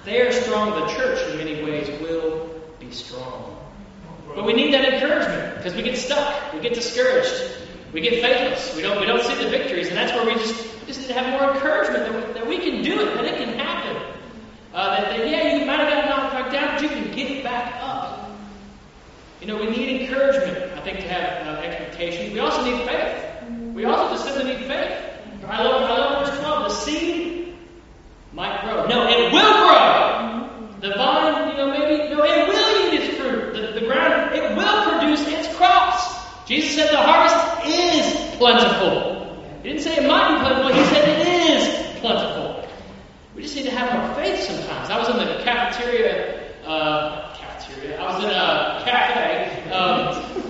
[0.05, 2.49] They are strong, the church in many ways will
[2.81, 3.57] be strong.
[4.35, 7.59] But we need that encouragement because we get stuck, we get discouraged,
[7.93, 10.65] we get faithless, we don't we don't see the victories, and that's where we just
[10.81, 13.25] we just need to have more encouragement that we, that we can do it, that
[13.25, 14.03] it can happen.
[14.73, 17.75] Uh, that, that, yeah, you might have got knocked down, but you can get back
[17.81, 18.31] up.
[19.41, 22.33] You know, we need encouragement, I think, to have uh, expectations.
[22.33, 23.34] We also need faith.
[23.75, 25.05] We also just simply need faith.
[25.49, 26.63] I love, I love verse 12.
[26.63, 27.57] The seed
[28.33, 28.87] might grow.
[28.87, 30.79] No, it will grow.
[30.81, 33.53] The vine, you know, maybe, no, it will yield its fruit.
[33.53, 36.25] The, the ground, it will produce its crops.
[36.47, 39.43] Jesus said the harvest is plentiful.
[39.63, 42.69] He didn't say it might be plentiful, he said it is plentiful.
[43.35, 44.91] We just need to have more faith sometimes.
[44.91, 49.71] I was in the cafeteria, uh, cafeteria, I was in a cafe.
[49.73, 50.45] Um,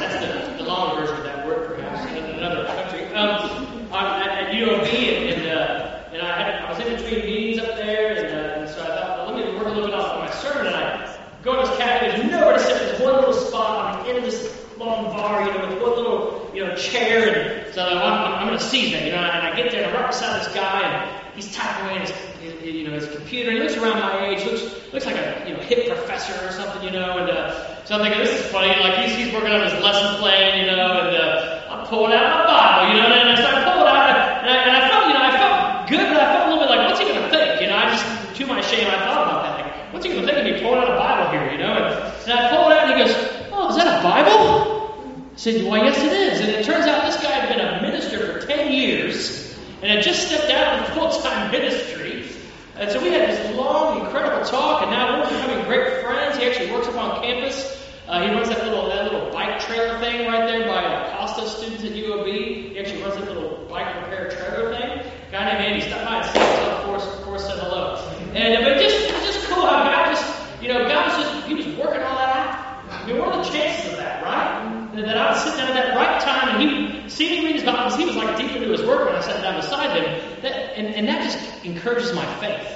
[0.00, 3.04] that's the, the long version of that word, perhaps, in another country.
[3.14, 6.96] Um, at, at U of B, and, and, uh, and I, had, I was in
[6.96, 9.70] between meetings up there, and, uh, and so I thought, well, let me work a
[9.70, 12.60] little bit off of my sermon, and I go to this cafe, there's nowhere to
[12.60, 15.82] sit, there's one little spot on the end of this long bar, you know, with
[15.82, 19.46] one little, know, chair, and so I'm, I'm, going to seize that, you know, and
[19.46, 22.12] I get there, and I'm right beside this guy, and he's typing away his,
[22.64, 25.54] you know, his computer, and he looks around my age, looks looks like a, you
[25.54, 28.68] know, hip professor or something, you know, and uh, so I'm thinking, this is funny,
[28.80, 32.22] like he's, he's working on his lesson plan, you know, and uh, I'm pulling out
[32.22, 35.14] my Bible, you know, and I start pulling out, and I, and I felt, you
[35.14, 37.28] know, I felt good, but I felt a little bit like, what's he going to
[37.28, 38.06] think, you know, I just,
[38.38, 40.62] to my shame, I thought about that, like, what's he going to think of me
[40.62, 42.96] pulling out a Bible here, you know, and, and I pull it out, and he
[43.02, 43.14] goes,
[43.50, 44.53] oh, is that a Bible?
[45.44, 46.40] Said, Well, yes, it is.
[46.40, 50.02] And it turns out this guy had been a minister for 10 years and had
[50.02, 52.24] just stepped out of full time ministry.
[52.76, 56.38] And so we had this long, incredible talk, and now we're becoming great friends.
[56.38, 57.60] He actually works up on campus.
[58.08, 61.46] Uh, he runs that little that little bike trailer thing right there by uh, Costa
[61.46, 62.72] students at UOB.
[62.72, 65.12] He actually runs that little bike repair trailer thing.
[65.28, 67.96] A guy named Andy stopped by and said of course, of course, said hello.
[68.32, 72.00] And but just cool how God just you know God was just he was working
[72.00, 73.02] all that out.
[73.02, 74.54] I mean, what are the chances of that, right?
[75.34, 77.54] That I would sit down at that right time and he would see me read
[77.54, 80.42] his Bible he was like deep into his work when I sat down beside him.
[80.42, 82.66] That, and, and that just encourages my faith.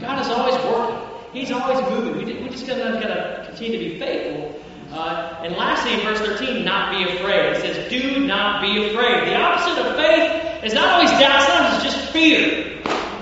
[0.00, 0.98] God is always working.
[1.32, 2.24] He's always moving.
[2.24, 4.60] We, we just got to continue to be faithful.
[4.92, 7.56] Uh, and lastly, in verse 13, not be afraid.
[7.56, 9.28] It says, do not be afraid.
[9.28, 12.80] The opposite of faith is not always doubt, sometimes it's just fear.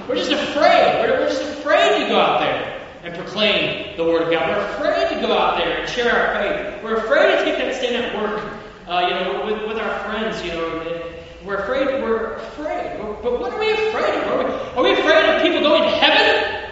[0.08, 1.00] We're just afraid.
[1.00, 4.48] We're, we're just afraid to go out there and proclaim the Word of God.
[4.48, 6.82] We're afraid to go out there and share our faith.
[6.84, 10.42] We're afraid to take that stand at work, uh, you know, with, with our friends,
[10.44, 11.10] you know.
[11.44, 12.02] We're afraid.
[12.02, 12.98] We're afraid.
[13.22, 14.32] But what are we afraid of?
[14.32, 16.70] Are we, are we afraid of people going to heaven?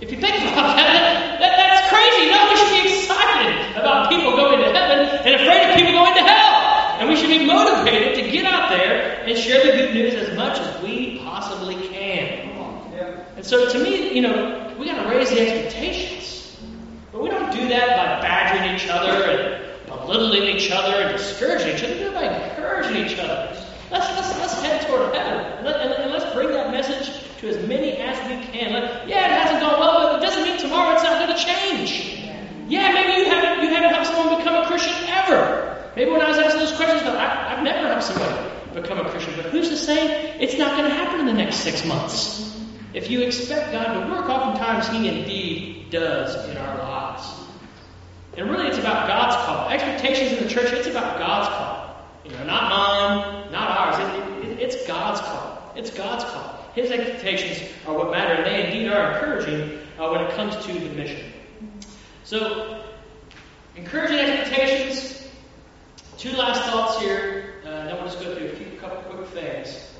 [0.00, 2.30] If you think about that, that, that's crazy.
[2.30, 6.14] No, we should be excited about people going to heaven and afraid of people going
[6.14, 6.98] to hell.
[6.98, 10.36] And we should be motivated to get out there and share the good news as
[10.36, 12.52] much as we possibly can.
[13.36, 16.56] And so to me, you know, we got to raise the expectations.
[17.10, 19.71] But we don't do that by badgering each other and
[20.06, 21.94] belittling each other and discouraging each other.
[21.94, 23.56] Do by encouraging each other.
[23.90, 25.44] Let's, let's, let's head toward heaven.
[25.44, 28.72] And, let, and, and let's bring that message to as many as we can.
[28.72, 31.44] Let, yeah, it hasn't gone well, but it doesn't mean tomorrow it's not going to
[31.44, 32.18] change.
[32.68, 35.92] Yeah, maybe you haven't, you haven't helped someone become a Christian ever.
[35.94, 39.34] Maybe when I was asking those questions, I, I've never helped somebody become a Christian.
[39.36, 42.58] But who's to say it's not going to happen in the next six months?
[42.94, 47.41] If you expect God to work, oftentimes He indeed does in our lives.
[48.36, 49.68] And really, it's about God's call.
[49.68, 51.82] Expectations in the church, it's about God's call.
[52.24, 54.44] You know, not mine, not ours.
[54.44, 55.72] It, it, it's God's call.
[55.76, 56.70] It's God's call.
[56.74, 60.72] His expectations are what matter, and they indeed are encouraging uh, when it comes to
[60.72, 61.30] the mission.
[62.24, 62.82] So,
[63.76, 65.28] encouraging expectations.
[66.16, 69.92] Two last thoughts here, uh, then we'll just go through a few couple quick things.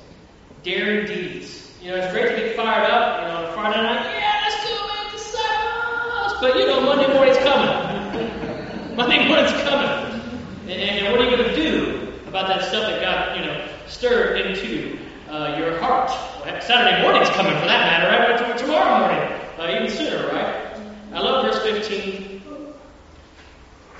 [0.63, 1.71] Daring deeds.
[1.81, 4.39] You know, it's great to get fired up, you know, in front Friday night, yeah,
[4.41, 6.39] let's go make disciples.
[6.39, 7.92] But you know, Monday morning's coming.
[8.95, 10.21] Monday morning's coming.
[10.67, 13.67] And, and what are you going to do about that stuff that got, you know,
[13.87, 14.99] stirred into
[15.29, 16.09] uh, your heart?
[16.45, 18.57] Well, Saturday morning's coming for that matter, right?
[18.57, 20.77] Tomorrow morning, uh, even sooner, right?
[21.11, 22.43] I love verse 15.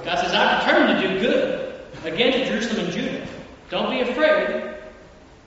[0.06, 1.74] God says, I'm determined to do good
[2.06, 3.28] again to Jerusalem and Judah.
[3.72, 4.76] Don't be afraid.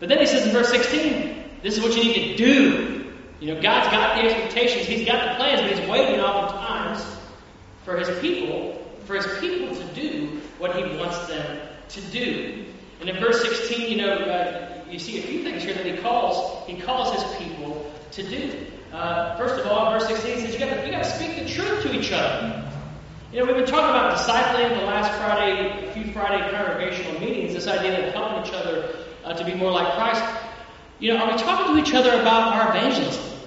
[0.01, 3.13] But then he says in verse 16, this is what you need to do.
[3.39, 7.16] You know, God's got the expectations, He's got the plans, but He's waiting oftentimes
[7.87, 12.67] for His people, for His people to do what He wants them to do.
[13.01, 15.97] And in verse 16, you know, uh, you see a few things here that He
[15.99, 18.67] calls He calls His people to do.
[18.93, 21.95] Uh, first of all, verse 16, says you got you to speak the truth to
[21.95, 22.65] each other.
[23.33, 27.67] You know, we've been talking about discipling the last Friday, few Friday congregational meetings, this
[27.69, 30.23] idea of helping each other uh, to be more like Christ.
[30.99, 33.39] You know, are we talking to each other about our evangelism?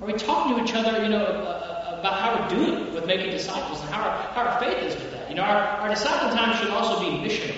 [0.00, 1.63] Are we talking to each other, you know, uh,
[2.04, 5.10] about how we're doing with making disciples and how our, how our faith is with
[5.12, 5.30] that?
[5.30, 7.56] You know, our, our discipling time should also be missional.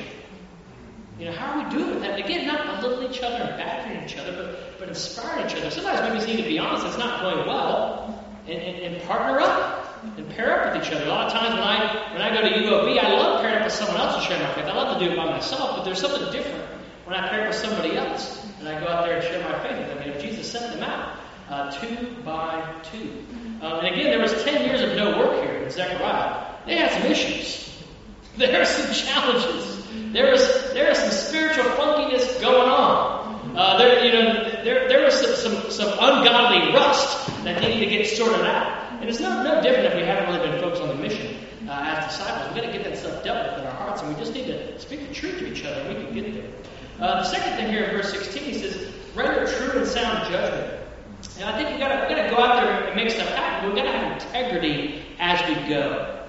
[1.19, 2.11] You know, how are we doing with that?
[2.13, 5.69] And again, not belittling each other and badgering each other, but, but inspiring each other.
[5.73, 10.05] Sometimes we need to be honest, it's not going well, and, and, and partner up
[10.17, 11.07] and pair up with each other.
[11.07, 13.65] A lot of times when I when I go to UOB, I love pairing up
[13.65, 14.67] with someone else to share my faith.
[14.67, 16.65] I love to do it by myself, but there's something different
[17.05, 19.59] when I pair up with somebody else and I go out there and share my
[19.59, 20.09] faith with them.
[20.09, 23.25] Know, Jesus sent them out uh, two by two.
[23.63, 26.55] Um, and again, there was ten years of no work here in Zechariah.
[26.67, 27.63] They had some issues.
[28.37, 29.87] There are some challenges.
[30.13, 33.57] There is there is some spiritual funkiness going on.
[33.57, 37.87] Uh, there, you know, there there was some, some some ungodly rust that needed to
[37.87, 38.87] get sorted out.
[39.01, 41.97] And it's no, no different if we haven't really been focused on the mission uh,
[41.97, 42.55] as disciples.
[42.55, 44.47] We've got to get that stuff dealt with in our hearts, and we just need
[44.47, 46.51] to speak the truth to each other, we can get there.
[47.01, 50.86] Uh, the second thing here in verse 16, he says, render true and sound judgment.
[51.38, 53.29] And I think we've got to, we got to go out there and make stuff
[53.29, 53.68] happen.
[53.68, 56.25] We've got to have integrity as we go.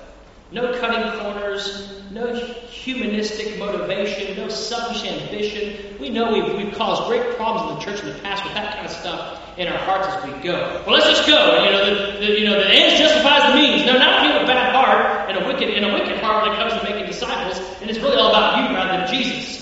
[0.52, 5.98] No cutting corners, no humanistic motivation, no selfish ambition.
[6.00, 8.76] We know we've, we've caused great problems in the church in the past with that
[8.76, 10.84] kind of stuff in our hearts as we go.
[10.86, 11.64] Well, let's just go.
[11.64, 13.86] You know, the, the, you know, the ends justifies the means.
[13.86, 16.54] No, not if you a bad heart and a wicked and a wicked heart when
[16.54, 19.58] it comes to making disciples, and it's really all about you rather than Jesus.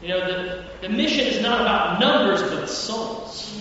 [0.00, 3.51] You know, the, the mission is not about numbers but souls.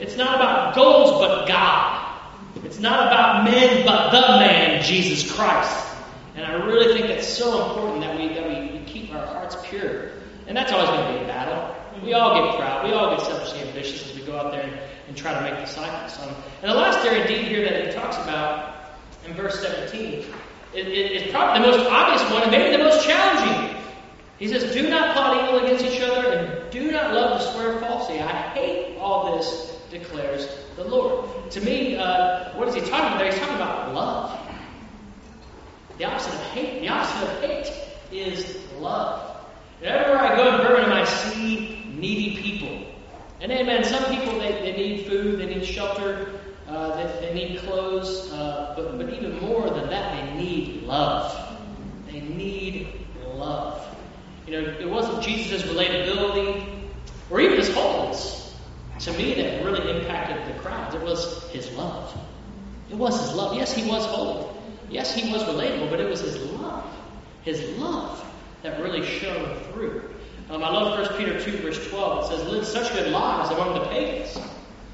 [0.00, 2.20] It's not about goals but God.
[2.64, 5.86] It's not about men but the man, Jesus Christ.
[6.34, 9.56] And I really think that's so important that we that we, we keep our hearts
[9.64, 10.10] pure.
[10.46, 11.74] And that's always going to be a battle.
[12.02, 12.84] We all get proud.
[12.84, 14.78] We all get selfishly ambitious as we go out there and,
[15.08, 16.18] and try to make disciples.
[16.22, 18.74] Um, and the last area indeed here that he talks about
[19.26, 20.24] in verse 17
[20.74, 23.76] it, it, is probably the most obvious one and maybe the most challenging.
[24.38, 27.80] He says, Do not plot evil against each other and do not love to swear
[27.80, 28.20] falsely.
[28.20, 31.50] I hate all this, declares the Lord.
[31.50, 33.30] To me, uh, what is he talking about there?
[33.30, 34.38] He's talking about love.
[35.98, 36.80] The opposite of hate.
[36.80, 37.72] The opposite of hate
[38.12, 39.36] is love.
[39.82, 42.86] Everywhere I go in Birmingham, I see needy people.
[43.40, 47.58] And amen, some people, they, they need food, they need shelter, uh, they, they need
[47.60, 51.58] clothes, uh, but, but even more than that, they need love.
[52.10, 52.88] They need
[53.34, 53.86] love.
[54.46, 56.88] You know, it wasn't Jesus' relatability
[57.30, 58.45] or even his holiness
[59.00, 60.94] to me that really impacted the crowds.
[60.94, 62.16] It was his love.
[62.90, 63.56] It was his love.
[63.56, 64.46] Yes, he was holy.
[64.90, 66.88] Yes, he was relatable, but it was his love,
[67.42, 68.24] his love
[68.62, 70.10] that really shone through.
[70.48, 72.24] Um, I love 1 Peter 2, verse 12.
[72.24, 74.38] It says, Live such good lives among the pagans,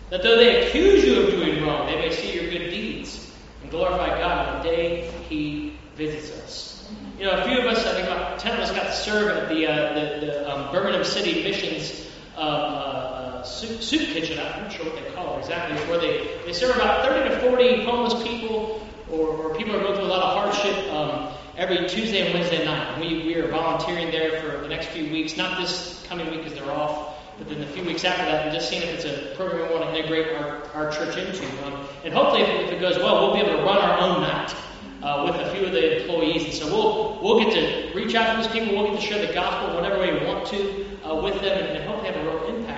[0.09, 3.71] that though they accuse you of doing wrong, they may see your good deeds and
[3.71, 6.91] glorify God on the day he visits us.
[7.19, 9.37] You know, a few of us, I think about 10 of us got to serve
[9.37, 14.39] at the, uh, the, the um, Birmingham City Missions uh, uh, soup, soup, kitchen.
[14.39, 15.79] I'm not sure what they call it exactly.
[15.89, 19.95] Where they, they serve about 30 to 40 homeless people or, or people are going
[19.95, 22.99] through a lot of hardship um, every Tuesday and Wednesday night.
[22.99, 26.59] We, we are volunteering there for the next few weeks, not this coming week because
[26.59, 29.35] they're off, but then the few weeks after that, and just seeing if it's a
[29.37, 31.47] program we want to integrate our, our church into.
[31.67, 34.23] Um, and hopefully, if, if, it goes well, we'll be able to run our own
[34.23, 34.55] night.
[35.03, 38.37] Uh, with a few of the employees, and so we'll we'll get to reach out
[38.37, 38.73] to those people.
[38.73, 41.77] We'll get to share the gospel whatever way we want to uh, with them, and,
[41.77, 42.71] and hopefully have a real impact.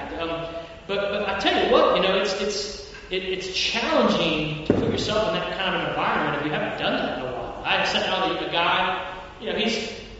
[0.87, 4.91] But but I tell you what, you know, it's it's it, it's challenging to put
[4.91, 7.63] yourself in that kind of environment if you haven't done that in a while.
[7.65, 9.77] I sat down with a guy, you know, he's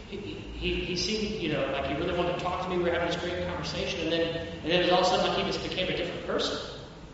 [0.09, 2.77] he, he, he seemed, you know, like he really wanted to talk to me.
[2.77, 5.09] We were having this great conversation, and then and then it was all of a
[5.09, 6.57] sudden like he just became a different person,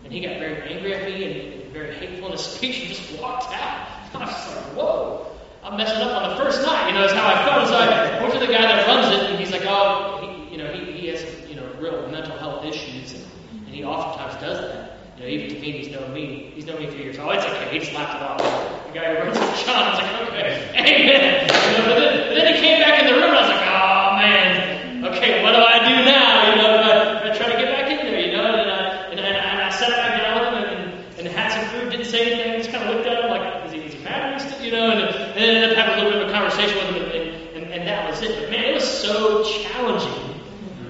[0.03, 2.89] and he got very angry at me and, and very hateful in his speech and
[2.89, 3.87] just walked out.
[4.13, 5.27] I was just like, whoa.
[5.63, 7.67] I'm messing up on the first night, you know, is how I felt.
[7.67, 10.57] So I went to the guy that runs it, and he's like, oh, he, you
[10.57, 13.23] know, he, he has, you know, real mental health issues, and,
[13.67, 14.97] and oftentimes does that.
[15.17, 16.51] You know, even to me, he's known me.
[16.55, 17.17] He's known me for years.
[17.19, 17.69] Oh, it's okay.
[17.71, 18.87] He just laughed it off.
[18.87, 21.47] The guy who runs the John, I was like, okay, amen.
[21.47, 24.17] You know, but then, then he came back in the room, I was like, oh
[24.17, 26.49] man, okay, what do I do now?
[26.49, 29.19] You know, I, I try to get back in there, you know, and, I and,
[29.19, 32.33] and, and I sat back down with him and, and had some food, didn't say
[32.33, 34.65] anything, just kind of looked at him like, is he, is he mad at me?
[34.65, 36.95] You know, and, and then ended up having a little bit of a conversation with
[36.97, 38.35] him, and, and, and that was it.
[38.41, 40.41] But man, it was so challenging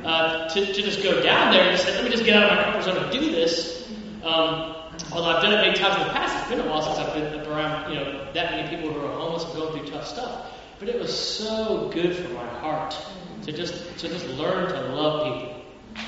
[0.06, 1.80] uh, to, to just go down there and
[2.22, 3.90] just get out of my comfort zone and do this.
[4.24, 4.76] Um,
[5.12, 7.14] although I've done it many times in the past, it's been a while since I've
[7.14, 10.52] been around, you know, that many people who are homeless and going through tough stuff.
[10.80, 12.96] But it was so good for my heart
[13.44, 15.62] to just to just learn to love people.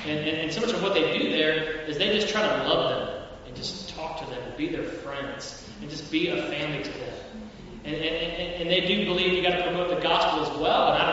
[0.06, 2.68] And, and, and so much of what they do there is they just try to
[2.68, 6.42] love them and just talk to them and be their friends and just be a
[6.42, 7.14] family to them.
[7.84, 10.92] And, and, and they do believe you got to promote the gospel as well.
[10.92, 11.10] And I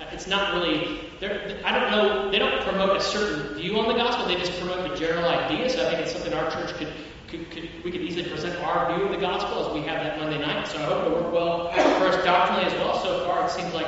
[0.00, 3.94] don't, it's not really, I don't know, they don't promote a certain view on the
[3.94, 4.26] gospel.
[4.26, 5.68] They just promote the general idea.
[5.70, 6.88] So I think it's something our church could,
[7.28, 10.18] could, could we could easily present our view of the gospel as we have that
[10.18, 10.66] Monday night.
[10.66, 12.98] So I hope it'll work well for us doctrinally as well.
[13.02, 13.86] So far, it seems like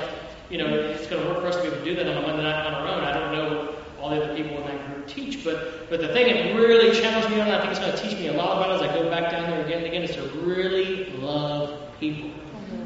[0.51, 2.17] you know it's going to work for us to be able to do that on
[2.17, 3.05] a Monday night on our own.
[3.05, 5.45] I don't know all the other people in that group teach.
[5.45, 8.19] But but the thing that really challenged me on, I think it's going to teach
[8.19, 10.15] me a lot about it as I go back down there again and again, is
[10.17, 12.31] to really love people.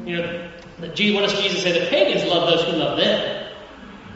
[0.05, 1.79] You know, what does Jesus say?
[1.79, 3.40] The pagans love those who love them.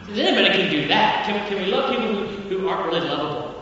[0.08, 1.26] Does anybody can do that?
[1.26, 3.56] Can, can we love people who, who aren't really lovable?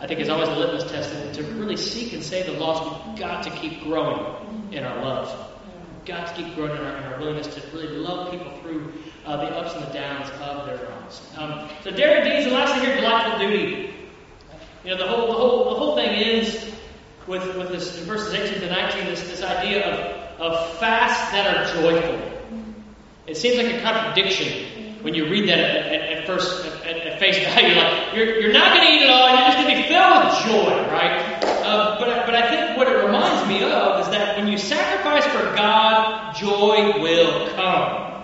[0.00, 1.34] I think is always the litmus test.
[1.34, 5.50] To really seek and save the lost, we've got to keep growing in our love.
[5.96, 8.92] We've got to keep growing in our, in our willingness to really love people through
[9.26, 11.20] uh, the ups and the downs of their lives.
[11.36, 13.94] Um, so daring and last thing here, delightful duty.
[14.84, 16.64] You know, the whole, the whole, the whole thing ends
[17.26, 21.56] with, with this in verses 18 to 19, this, this idea of, of fasts that
[21.56, 22.20] are joyful.
[23.26, 24.77] It seems like a contradiction
[25.08, 27.74] when you read that at, at, at first, at, at, face value.
[27.74, 29.88] Like, you're, you're not going to eat it all, and you're just going to be
[29.88, 31.42] filled with joy, right?
[31.64, 35.24] Uh, but, but I think what it reminds me of is that when you sacrifice
[35.24, 38.22] for God, joy will come.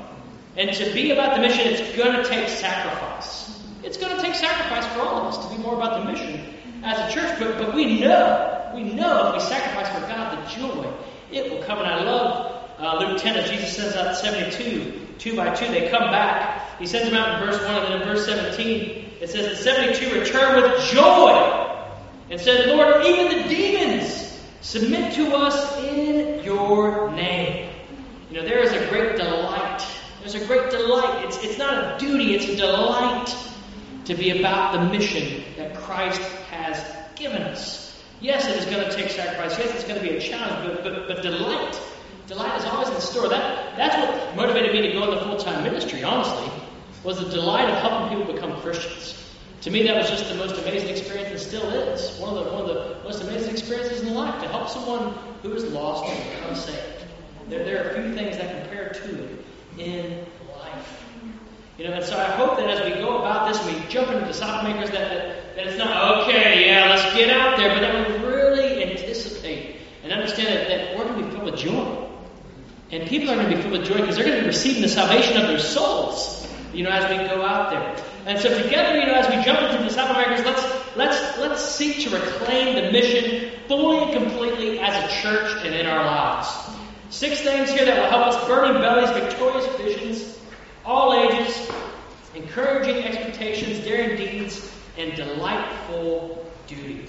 [0.59, 3.65] And to be about the mission, it's going to take sacrifice.
[3.83, 6.55] It's going to take sacrifice for all of us to be more about the mission
[6.83, 7.39] as a church.
[7.39, 10.93] But, but we know, we know if we sacrifice for God, the joy,
[11.33, 11.79] it will come.
[11.79, 15.67] And I love uh, Luke 10 as Jesus sends out 72, two by two.
[15.67, 16.79] They come back.
[16.79, 19.65] He sends them out in verse 1, and then in verse 17, it says, The
[19.65, 21.87] 72 return with joy
[22.31, 27.71] and said, Lord, even the demons submit to us in your name.
[28.31, 29.81] You know, there is a great delight
[30.25, 31.27] there's a great delight.
[31.27, 33.37] It's, it's not a duty, it's a delight
[34.07, 36.83] to be about the mission that Christ has
[37.15, 38.03] given us.
[38.23, 39.59] Yes, it is going to take sacrifice.
[39.59, 41.79] Yes, it's going to be a challenge, but, but, but delight.
[42.27, 43.29] Delight is always in store.
[43.29, 46.51] That, that's what motivated me to go into full time ministry, honestly,
[47.03, 49.21] was the delight of helping people become Christians.
[49.63, 52.19] To me, that was just the most amazing experience and still is.
[52.19, 55.53] One of the, one of the most amazing experiences in life to help someone who
[55.53, 57.07] is lost and become saved.
[57.49, 59.45] There, there are a few things that compare to it
[59.79, 60.27] in
[60.59, 61.05] life.
[61.79, 64.11] You know, and so I hope that as we go about this and we jump
[64.11, 67.81] into disciple makers, that, that, that it's not, okay, yeah, let's get out there, but
[67.81, 72.04] that we really anticipate and understand that, that we're going to be filled with joy.
[72.91, 74.83] And people are going to be filled with joy because they're going to be receiving
[74.83, 78.05] the salvation of their souls, you know, as we go out there.
[78.27, 82.01] And so together, you know, as we jump into disciple makers, let's let's let's seek
[82.09, 86.49] to reclaim the mission fully and completely as a church and in our lives.
[87.11, 90.39] Six things here that will help us burning bellies, victorious visions,
[90.85, 91.71] all ages,
[92.35, 97.09] encouraging expectations, daring deeds, and delightful duty.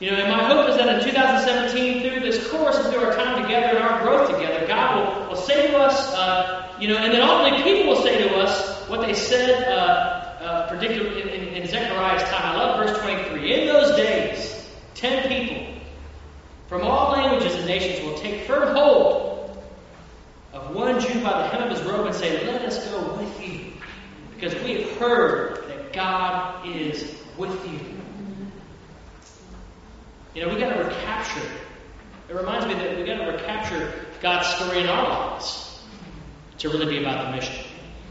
[0.00, 3.14] You know, and my hope is that in 2017, through this course and through our
[3.14, 6.96] time together and our growth together, God will, will say to us, uh, you know,
[6.96, 11.48] and then ultimately people will say to us what they said, uh, uh, in, in,
[11.54, 12.42] in Zechariah's time.
[12.42, 13.60] I love verse 23.
[13.60, 15.74] In those days, ten people
[16.68, 19.62] from all languages and nations will take firm hold
[20.54, 23.46] of one Jew by the hem of his robe and say, Let us go with
[23.46, 23.72] you,
[24.34, 27.89] because we have heard that God is with you.
[30.40, 31.46] You know, we got to recapture.
[32.30, 35.82] It reminds me that we got to recapture God's story in our lives
[36.56, 37.62] to really be about the mission.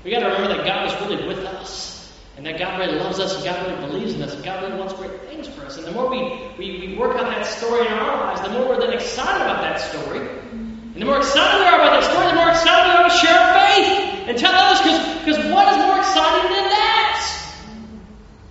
[0.04, 2.14] We got to remember that God is really with us.
[2.38, 4.78] And that God really loves us and God really believes in us and God really
[4.78, 5.78] wants great things for us.
[5.78, 6.20] And the more we,
[6.60, 9.64] we, we work on that story in our lives, the more we're then excited about
[9.64, 10.20] that story.
[10.20, 13.16] And the more excited we are about that story, the more excited we are to
[13.18, 14.86] share our faith and tell others
[15.18, 17.00] because what is more exciting than that?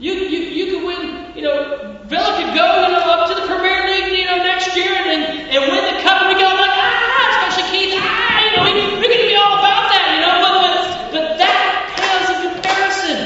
[0.01, 3.45] You, you, you could win, you know, Villa could go, you know, up to the
[3.45, 6.49] Premier League, you know, next year and, and, and win the cup and we go
[6.49, 10.21] like, ah, especially Keith, ah, you know, we, we could be all about that, you
[10.25, 13.21] know, but, but, but that pales in comparison.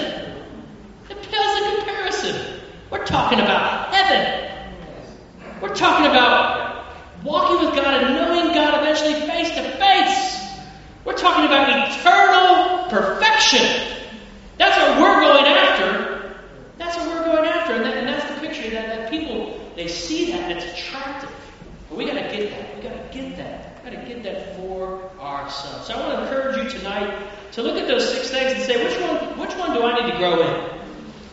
[2.91, 4.43] We're talking about heaven.
[13.43, 13.99] Perfection.
[14.59, 16.37] That's what we're going after.
[16.79, 17.75] That's what we're going after.
[17.75, 21.31] And, that, and that's the picture that, that people, they see that it's attractive.
[21.89, 22.77] But we got to get that.
[22.77, 23.85] We got to get that.
[23.85, 25.87] We got to get that for ourselves.
[25.87, 28.85] So I want to encourage you tonight to look at those six things and say,
[28.85, 30.81] which one, which one do I need to grow in?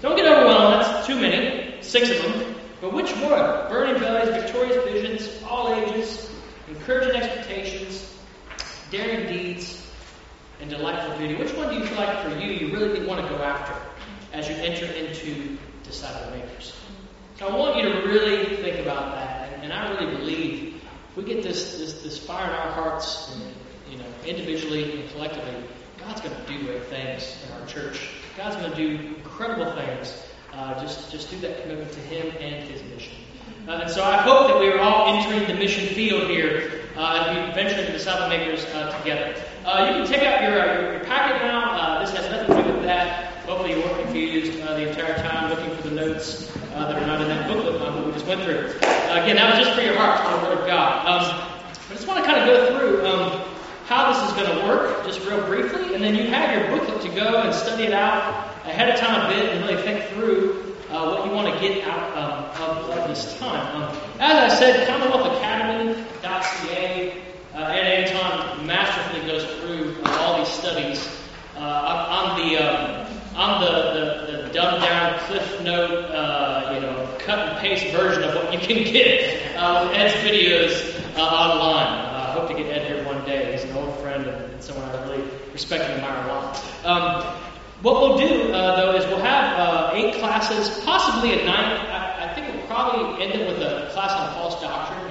[0.01, 0.81] Don't get overwhelmed.
[0.81, 1.81] That's too many.
[1.81, 2.55] Six of them.
[2.81, 3.69] But which one?
[3.69, 6.29] Burning bellies, victorious visions, all ages,
[6.69, 8.13] encouraging expectations,
[8.89, 9.88] daring deeds,
[10.59, 11.35] and delightful beauty.
[11.35, 13.75] Which one do you feel like for you you really want to go after
[14.33, 16.75] as you enter into disciple makers?
[17.37, 19.53] So I want you to really think about that.
[19.53, 23.33] And, and I really believe if we get this, this, this fire in our hearts,
[23.33, 23.53] and,
[23.89, 25.53] you know, individually and collectively,
[25.97, 28.09] God's going to do great things in our church.
[28.37, 30.25] God's going to do incredible things.
[30.53, 33.13] Uh, just, just do that commitment to Him and His mission.
[33.67, 37.25] Uh, and so I hope that we are all entering the mission field here uh,
[37.27, 39.35] as we venture into disciple makers uh, together.
[39.65, 41.71] Uh, you can take out your, uh, your, your packet now.
[41.71, 43.33] Uh, this has nothing to do with that.
[43.45, 46.51] Hopefully you weren't confused uh, the entire time looking for the notes
[46.87, 48.71] that are not in that booklet um, that we just went through.
[49.11, 51.05] Again, that was just for your heart, for the Word of God.
[51.05, 51.23] Um,
[51.89, 53.41] I just want to kind of go through um,
[53.85, 57.01] how this is going to work, just real briefly, and then you have your booklet
[57.01, 60.75] to go and study it out ahead of time a bit and really think through
[60.89, 63.81] uh, what you want to get out um, of, of, this time.
[63.81, 66.43] Um, as I said, CommonwealthAcademy.ca, uh,
[67.69, 71.07] Ed Anton masterfully goes through uh, all these studies.
[71.55, 73.05] Uh, on the um,
[73.35, 78.23] on the, the, the dumbed down cliff note, uh, you know, cut and paste version
[78.23, 81.87] of what you can get uh, Ed's videos uh, online.
[81.87, 83.51] I hope to get Ed here one day.
[83.51, 86.63] He's an old friend and someone I really respect and admire a lot.
[86.85, 87.21] Um,
[87.81, 91.79] what we'll do, uh, though, is we'll have uh, eight classes, possibly a ninth.
[91.89, 95.08] I, I, think we'll probably end up with a class on false doctrine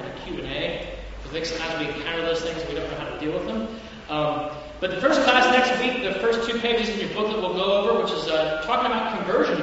[1.29, 3.69] think sometimes we encounter those things and we don't know how to deal with them.
[4.09, 4.51] Um,
[4.81, 7.83] but the first class next week, the first two pages in your booklet we'll go
[7.83, 9.61] over, which is uh, talking about conversion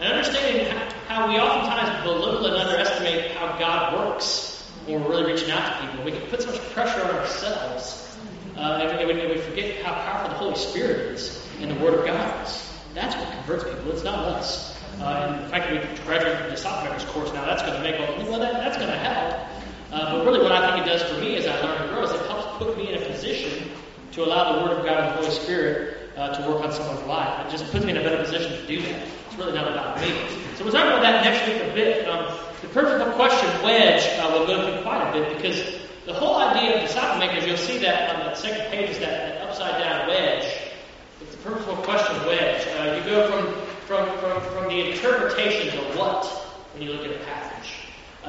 [0.00, 0.72] and understanding
[1.08, 5.88] how we oftentimes belittle and underestimate how God works when we're really reaching out to
[5.88, 6.04] people.
[6.04, 8.16] We can put so much pressure on ourselves,
[8.56, 11.94] uh, and, we, and we forget how powerful the Holy Spirit is and the Word
[11.94, 12.64] of God is.
[12.94, 13.90] That's what converts people.
[13.90, 14.78] It's not us.
[15.00, 18.00] Uh, and the fact we graduated from the Makers course now, that's going to make
[18.00, 19.48] all, well, that, that's going to help.
[19.90, 22.04] Uh, but really, what I think it does for me as I learn and grow
[22.04, 23.70] is it helps put me in a position
[24.12, 27.06] to allow the Word of God and the Holy Spirit uh, to work on someone's
[27.06, 27.46] life.
[27.46, 29.08] It just puts me in a better position to do that.
[29.26, 30.12] It's really not about me.
[30.56, 32.06] So we'll talk about that next week a bit.
[32.06, 36.36] Um, the purposeful question wedge uh, we'll go through quite a bit because the whole
[36.36, 39.80] idea of disciple makers, you'll see that on the second page is that, that upside
[39.82, 40.44] down wedge.
[41.22, 42.66] It's the purposeful question wedge.
[42.76, 43.54] Uh, you go from,
[43.86, 46.26] from, from, from the interpretation of what
[46.74, 47.77] when you look at a passage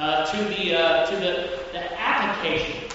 [0.00, 2.88] uh, to the uh, to the, the application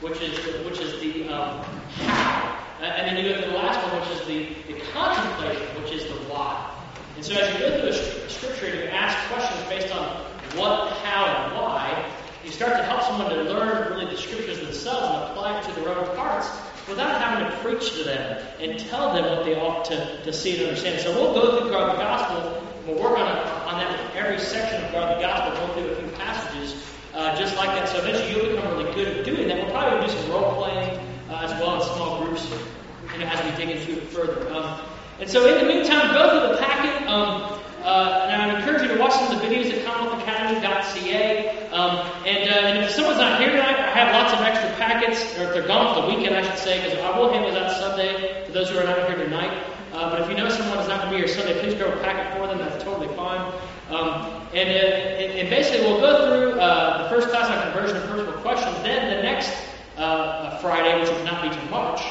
[0.00, 1.64] which is which is the um,
[1.98, 5.92] how, and then you go to the last one, which is the, the contemplation, which
[5.92, 6.70] is the why.
[7.16, 10.06] And so as you go through a scripture and you ask questions based on
[10.58, 12.12] what, how, and why,
[12.44, 15.80] you start to help someone to learn really the scriptures themselves and apply it to
[15.80, 16.48] their own hearts
[16.88, 20.58] without having to preach to them and tell them what they ought to, to see
[20.58, 21.00] and understand.
[21.00, 22.73] So we'll go through the Gospel.
[22.86, 25.74] We'll work on, on that with every section of the Gospel.
[25.74, 27.88] We'll do a few passages uh, just like that.
[27.88, 29.56] So eventually you'll become really good at doing that.
[29.56, 32.46] We'll probably do some role playing uh, as well in small groups
[33.12, 34.52] you know, as we dig into it further.
[34.52, 34.80] Um,
[35.18, 37.08] and so in the meantime, go through the packet.
[37.08, 41.68] Um, uh, and I encourage you to watch some of the videos at CommonwealthAcademy.ca.
[41.70, 45.22] Um, and, uh, and if someone's not here tonight, I have lots of extra packets,
[45.38, 47.70] or if they're gone for the weekend, I should say, because I will handle out
[47.72, 49.52] Sunday for those who are not here tonight.
[50.04, 51.96] Uh, but if you know someone is not going to be here Sunday, please grab
[51.96, 52.58] a packet for them.
[52.58, 53.40] That's totally fine.
[53.88, 58.10] Um, and, uh, and, basically, we'll go through uh, the first class on conversion and
[58.10, 58.76] personal questions.
[58.82, 59.50] Then the next
[59.96, 62.02] uh, Friday, which will not be till March,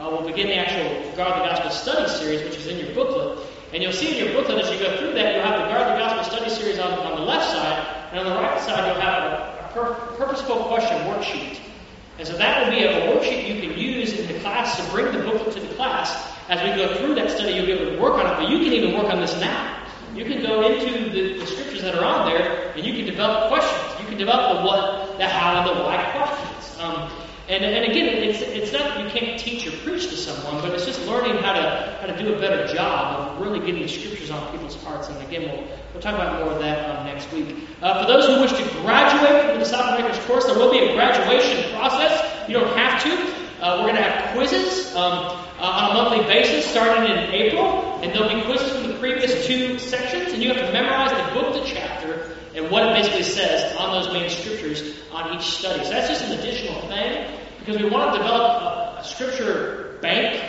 [0.00, 3.46] uh, we'll begin the actual Guard the Gospel study series, which is in your booklet.
[3.74, 5.92] And you'll see in your booklet as you go through that, you'll have the Guard
[5.92, 9.04] the Gospel study series on, on the left side, and on the right side, you'll
[9.04, 11.60] have a, a pur- purposeful question worksheet.
[12.16, 15.12] And so that will be a worksheet you can use in the class to bring
[15.12, 16.31] the booklet to the class.
[16.52, 18.58] As we go through that study, you'll be able to work on it, but you
[18.58, 19.88] can even work on this now.
[20.14, 23.48] You can go into the, the scriptures that are on there, and you can develop
[23.48, 24.00] questions.
[24.02, 26.78] You can develop the what, the how, and the why questions.
[26.78, 27.10] Um,
[27.48, 30.74] and, and again, it's, it's not that you can't teach or preach to someone, but
[30.74, 33.88] it's just learning how to how to do a better job of really getting the
[33.88, 35.08] scriptures on people's hearts.
[35.08, 37.66] And again, we'll, we'll talk about more of that um, next week.
[37.80, 40.80] Uh, for those who wish to graduate from the Disciple Makers course, there will be
[40.80, 42.46] a graduation process.
[42.46, 43.10] You don't have to.
[43.64, 48.00] Uh, we're going to have quizzes um, uh, on a monthly basis starting in April,
[48.02, 51.40] and there'll be quizzes from the previous two sections, and you have to memorize the
[51.40, 55.84] book the chapter and what it basically says on those main scriptures on each study.
[55.84, 60.42] So that's just an additional thing because we want to develop a, a scripture bank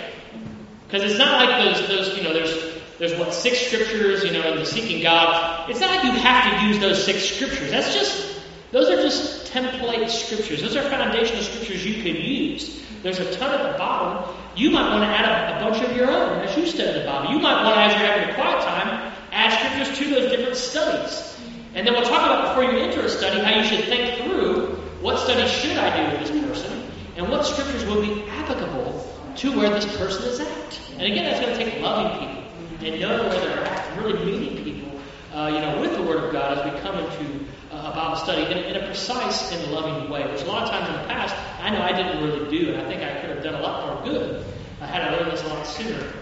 [0.88, 4.52] Because it's not like those, those, you know, there's, there's what, six scriptures, you know,
[4.52, 5.70] in the seeking God.
[5.70, 7.72] It's not like you have to use those six scriptures.
[7.72, 8.42] That's just,
[8.72, 10.62] those are just template scriptures.
[10.62, 12.83] Those are foundational scriptures you could use.
[13.04, 14.34] There's a ton at the bottom.
[14.56, 17.06] You might want to add a, a bunch of your own as you study the
[17.06, 17.34] Bible.
[17.34, 20.56] You might want to, as you're having a quiet time, add scriptures to those different
[20.56, 21.38] studies.
[21.76, 24.76] And then we'll talk about before you enter a study how you should think through
[25.02, 29.58] what study should I do with this person and what scriptures will be applicable to
[29.58, 30.80] where this person is at.
[30.94, 32.44] And again, that's going to take loving people
[32.88, 35.02] and knowing where they're at really meeting people,
[35.34, 37.46] uh, you know, with the Word of God as we come into
[37.84, 40.70] uh, a Bible study in, in, a precise and loving way, which a lot of
[40.70, 43.30] times in the past I know I didn't really do, and I think I could
[43.30, 44.46] have done a lot more good
[44.82, 46.14] uh, had I learned this a lot sooner.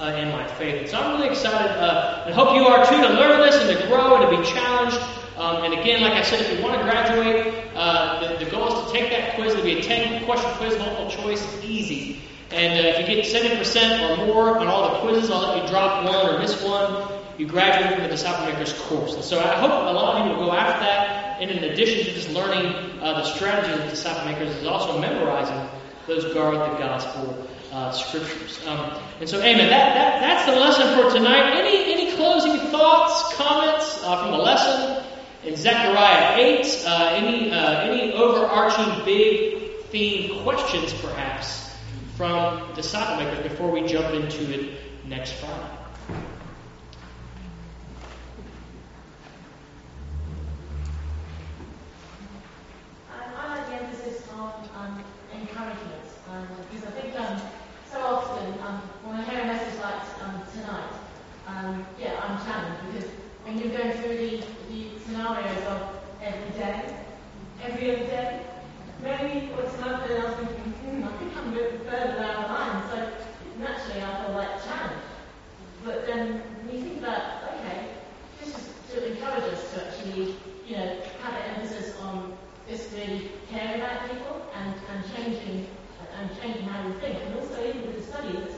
[0.00, 0.80] Uh, in my faith.
[0.80, 3.80] And so I'm really excited uh, and hope you are too to learn this and
[3.80, 4.96] to grow and to be challenged.
[5.36, 8.68] Um, and again, like I said, if you want to graduate, uh, the, the, goal
[8.68, 9.54] is to take that quiz.
[9.54, 12.20] It'll be a 10 question quiz, multiple choice, easy.
[12.52, 15.68] And uh, if you get 70% or more on all the quizzes, I'll let you
[15.68, 17.17] drop one or miss one.
[17.38, 19.14] You graduate from the Disciple Makers course.
[19.14, 21.40] And so I hope a lot of you will go after that.
[21.40, 22.66] And in addition to just learning
[23.00, 25.68] uh, the strategies of Disciple Makers, is also memorizing
[26.06, 28.60] those guard the gospel uh, scriptures.
[28.66, 29.70] Um, and so, amen.
[29.70, 31.56] That, that, that's the lesson for tonight.
[31.56, 35.04] Any, any closing thoughts, comments uh, from the lesson
[35.44, 36.84] in Zechariah 8?
[36.86, 41.68] Uh, any, uh, any overarching big theme questions, perhaps?
[42.18, 44.76] from disciple makers before we jump into it
[45.06, 45.78] next Friday.
[53.08, 57.40] I like the emphasis on um, encouragement um, because I think um,
[57.88, 60.90] so often um, when I hear a message like um, tonight,
[61.46, 62.78] um, yeah, I'm challenged
[63.58, 66.94] because you're going through the, the scenarios of every day,
[67.62, 68.40] every other day,
[69.02, 72.48] maybe what's happened, I was thinking, hmm, I think I'm a bit further down the
[72.48, 72.82] line.
[72.90, 73.10] So
[73.58, 75.06] naturally, I feel like challenged.
[75.84, 77.88] But then when you think about, okay,
[78.38, 80.36] this is to encourage us to actually,
[80.66, 82.36] you know, have an emphasis on
[82.68, 85.66] just really caring about people and, and changing
[86.18, 87.18] and changing how we think.
[87.24, 88.54] And also even with the studies,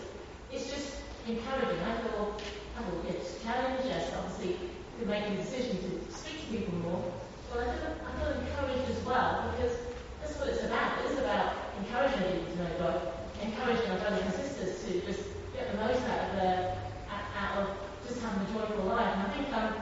[0.52, 0.96] it's just
[1.26, 1.80] encouraging.
[1.84, 2.36] I feel,
[2.76, 4.56] I feel it's a challenge, yes, obviously,
[5.00, 7.04] to make a decision to speak to people more.
[7.50, 9.76] But I feel, I feel encouraged as well because
[10.20, 11.00] that's what it's about.
[11.00, 13.00] It is about encouraging people to know God,
[13.42, 15.24] encouraging our brothers and sisters to just
[15.56, 16.78] get the most out of their,
[17.10, 17.66] out of
[18.06, 19.08] just having a joyful life.
[19.16, 19.74] And I think um,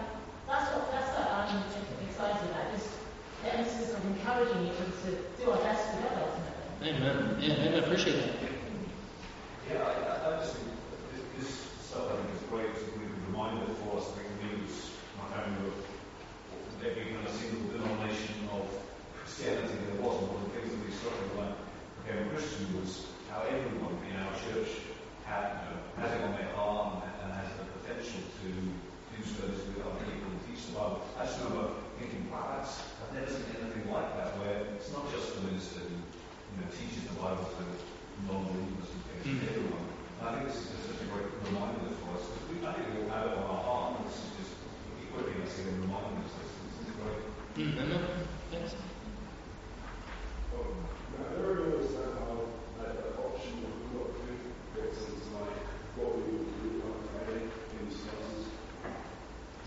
[0.47, 1.63] that's what that's what I'm
[2.09, 2.73] excited about.
[2.73, 2.89] Just
[3.43, 6.95] the emphasis of encouraging each other to do our best together ultimately.
[6.95, 7.37] Amen.
[7.41, 8.35] Yeah, I appreciate that.
[9.69, 10.73] Yeah, I, I just think
[11.39, 15.31] this stuff I think is great to be a reminder for us that news not
[15.37, 15.55] having
[16.81, 18.67] there being a single denomination of
[19.19, 20.31] Christianity there wasn't.
[20.31, 21.59] One of the things that we struggled when I
[22.03, 24.89] became a Christian was how everyone in our church
[25.27, 29.19] had, you know, has it on their heart and, and has the potential to do
[29.27, 31.03] service with other people and teach the Bible.
[31.19, 35.11] I just remember thinking, wow, that's, I've never seen anything like that where it's not
[35.11, 37.63] just the minister who you know, teaches the Bible to
[38.31, 39.51] non-believers and things, mm-hmm.
[39.51, 39.87] everyone.
[40.19, 42.73] And I think this is just such a great reminder for us because we, I
[42.75, 44.53] think we all have it on our heart and this is just
[45.05, 46.51] equipping us and reminding us this.
[46.57, 47.23] This is great.
[47.59, 48.17] Mm-hmm.
[48.51, 48.75] Thanks.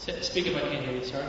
[0.01, 1.27] Speak if I can't hear you, sorry.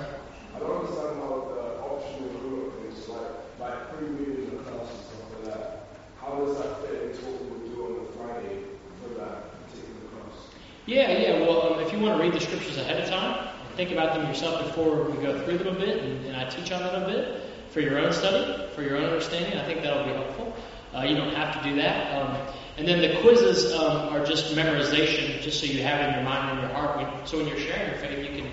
[0.56, 5.28] I don't understand how the optional group things like like pre-reading the class and stuff
[5.28, 5.88] like that.
[6.18, 8.64] How does that fit into what we would do on a Friday
[8.96, 10.48] for that particular class?
[10.86, 11.40] Yeah, yeah.
[11.40, 14.26] Well, um, if you want to read the scriptures ahead of time, think about them
[14.26, 17.06] yourself before we go through them a bit, and, and I teach on them a
[17.06, 19.52] bit for your own study, for your own understanding.
[19.58, 20.56] I think that'll be helpful.
[20.94, 22.20] Uh, you don't have to do that.
[22.20, 22.36] Um,
[22.76, 26.24] and then the quizzes um, are just memorization, just so you have it in your
[26.24, 27.28] mind and your heart.
[27.28, 28.50] So when you're sharing your faith, you can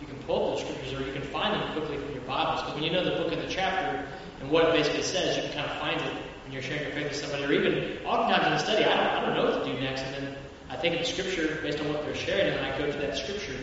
[0.00, 2.62] you can pull up those scriptures or you can find them quickly from your Bibles.
[2.62, 4.06] Because when you know the book and the chapter
[4.40, 6.92] and what it basically says, you can kind of find it when you're sharing your
[6.92, 7.44] faith with somebody.
[7.44, 10.02] Or even oftentimes in the study, I don't, I don't know what to do next.
[10.02, 10.36] And then
[10.70, 13.16] I think of the scripture based on what they're sharing, and I go to that
[13.16, 13.56] scripture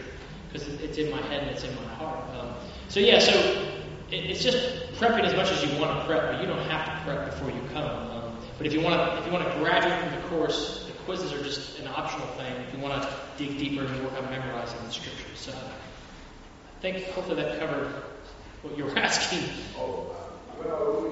[0.51, 2.19] because it's in my head and it's in my heart.
[2.35, 2.53] Um,
[2.89, 3.31] so yeah, so
[4.11, 4.57] it's just
[4.93, 7.49] prepping as much as you want to prep, but you don't have to prep before
[7.49, 8.11] you come.
[8.11, 10.93] Um, but if you want to, if you want to graduate from the course, the
[11.03, 12.53] quizzes are just an optional thing.
[12.67, 17.03] If you want to dig deeper and work on memorizing the scriptures, so I think
[17.09, 17.87] hopefully that covered
[18.61, 19.49] what you were asking.
[19.77, 20.15] Oh,
[20.59, 21.05] well,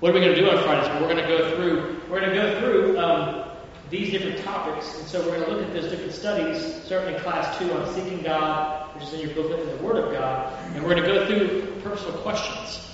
[0.00, 0.88] what are we going to do on Fridays?
[1.00, 2.00] We're going to go through.
[2.08, 3.49] We're going to go through um,
[3.90, 6.82] these different topics, and so we're going to look at those different studies.
[6.84, 10.12] Certainly, class two on seeking God, which is in your booklet, in the Word of
[10.12, 12.88] God, and we're going to go through personal questions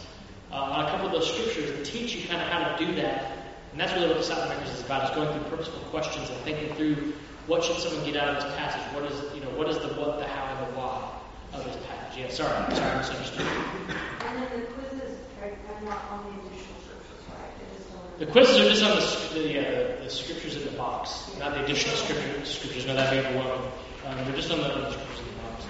[0.53, 2.95] uh, on a couple of those scriptures and teach you kind of how to do
[2.95, 3.37] that
[3.77, 6.75] And that's really what the Disciple is about, is going through purposeful questions and thinking
[6.77, 7.13] through
[7.47, 8.81] what should someone get out of this passage?
[8.97, 11.13] What is, you know, what is the what, the how, and the why
[11.53, 12.17] of this passage?
[12.17, 13.45] Yeah, sorry, sorry, I misunderstood.
[13.45, 17.53] And then the quizzes are not on the additional scriptures, right?
[17.61, 20.71] They're just on The quizzes are just on the, the, yeah, the, scriptures in the
[20.71, 22.87] box, not the additional scripture, scriptures.
[22.87, 23.71] No, that'd be overwhelming.
[24.07, 25.65] Um, they're just on the, the scriptures in the box.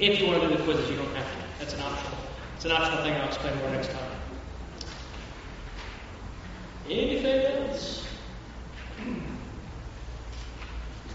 [0.00, 1.38] If you want to do the quizzes, you don't have to.
[1.60, 2.18] That's an optional.
[2.56, 3.14] It's an optional thing.
[3.14, 4.10] I'll explain more next time.
[6.88, 8.06] Anything else?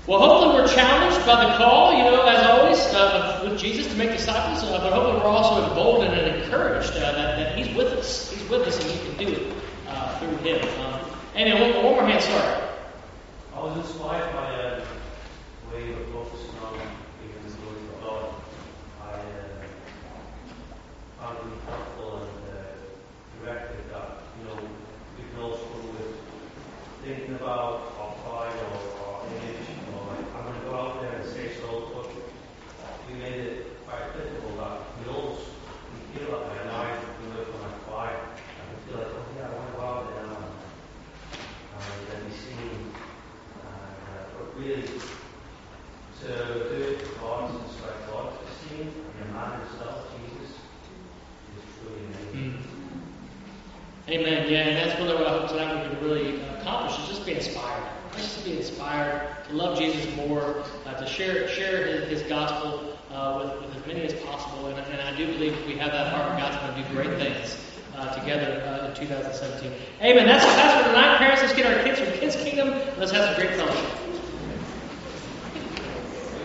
[0.08, 3.97] Well, hopefully we're challenged by the call, you know, as always, uh, with Jesus to
[3.97, 7.88] make disciples, uh, but hopefully we're also emboldened and encouraged uh, that, that He's with
[7.88, 8.32] us.
[8.32, 9.64] He's with us and we can do it
[9.96, 10.62] uh, through Him.
[10.84, 11.00] Um,
[11.36, 12.62] and then one, more hand, sorry.
[13.56, 14.84] I was inspired by a
[15.72, 16.76] way you're focusing on
[17.24, 18.24] giving the glory to God.
[19.02, 19.64] I uh,
[21.20, 22.76] found it helpful and uh,
[23.39, 24.60] directed that, you know,
[25.18, 26.20] we can all struggle with
[27.04, 31.26] thinking about our pride or our image, or I'm going to go out there and
[31.32, 32.12] say so, but
[33.08, 37.38] we made it quite applicable that we all we feel that way, and I can
[37.38, 38.20] work on pride.
[38.20, 39.14] I can feel like,
[44.58, 44.82] really,
[46.22, 50.56] to do it God, to respect God, to see the man himself, Jesus,
[51.58, 52.64] is truly amazing.
[54.08, 54.51] Amen.
[54.51, 57.26] Yeah, and that's really what I hope tonight we can really uh, accomplish is just
[57.26, 57.84] be inspired.
[58.16, 63.41] Just be inspired to love Jesus more, uh, to share share his, his gospel uh,
[63.43, 64.68] with, with as many as possible.
[64.68, 67.20] And, and I do believe if we have that heart, God's going to do great
[67.20, 67.58] things
[67.97, 69.72] uh, together uh, in 2017.
[70.01, 70.28] Amen.
[70.28, 71.41] That's that's for tonight, parents.
[71.41, 72.70] Let's get our kids from Kids Kingdom.
[72.97, 74.05] Let's have some great fellowship.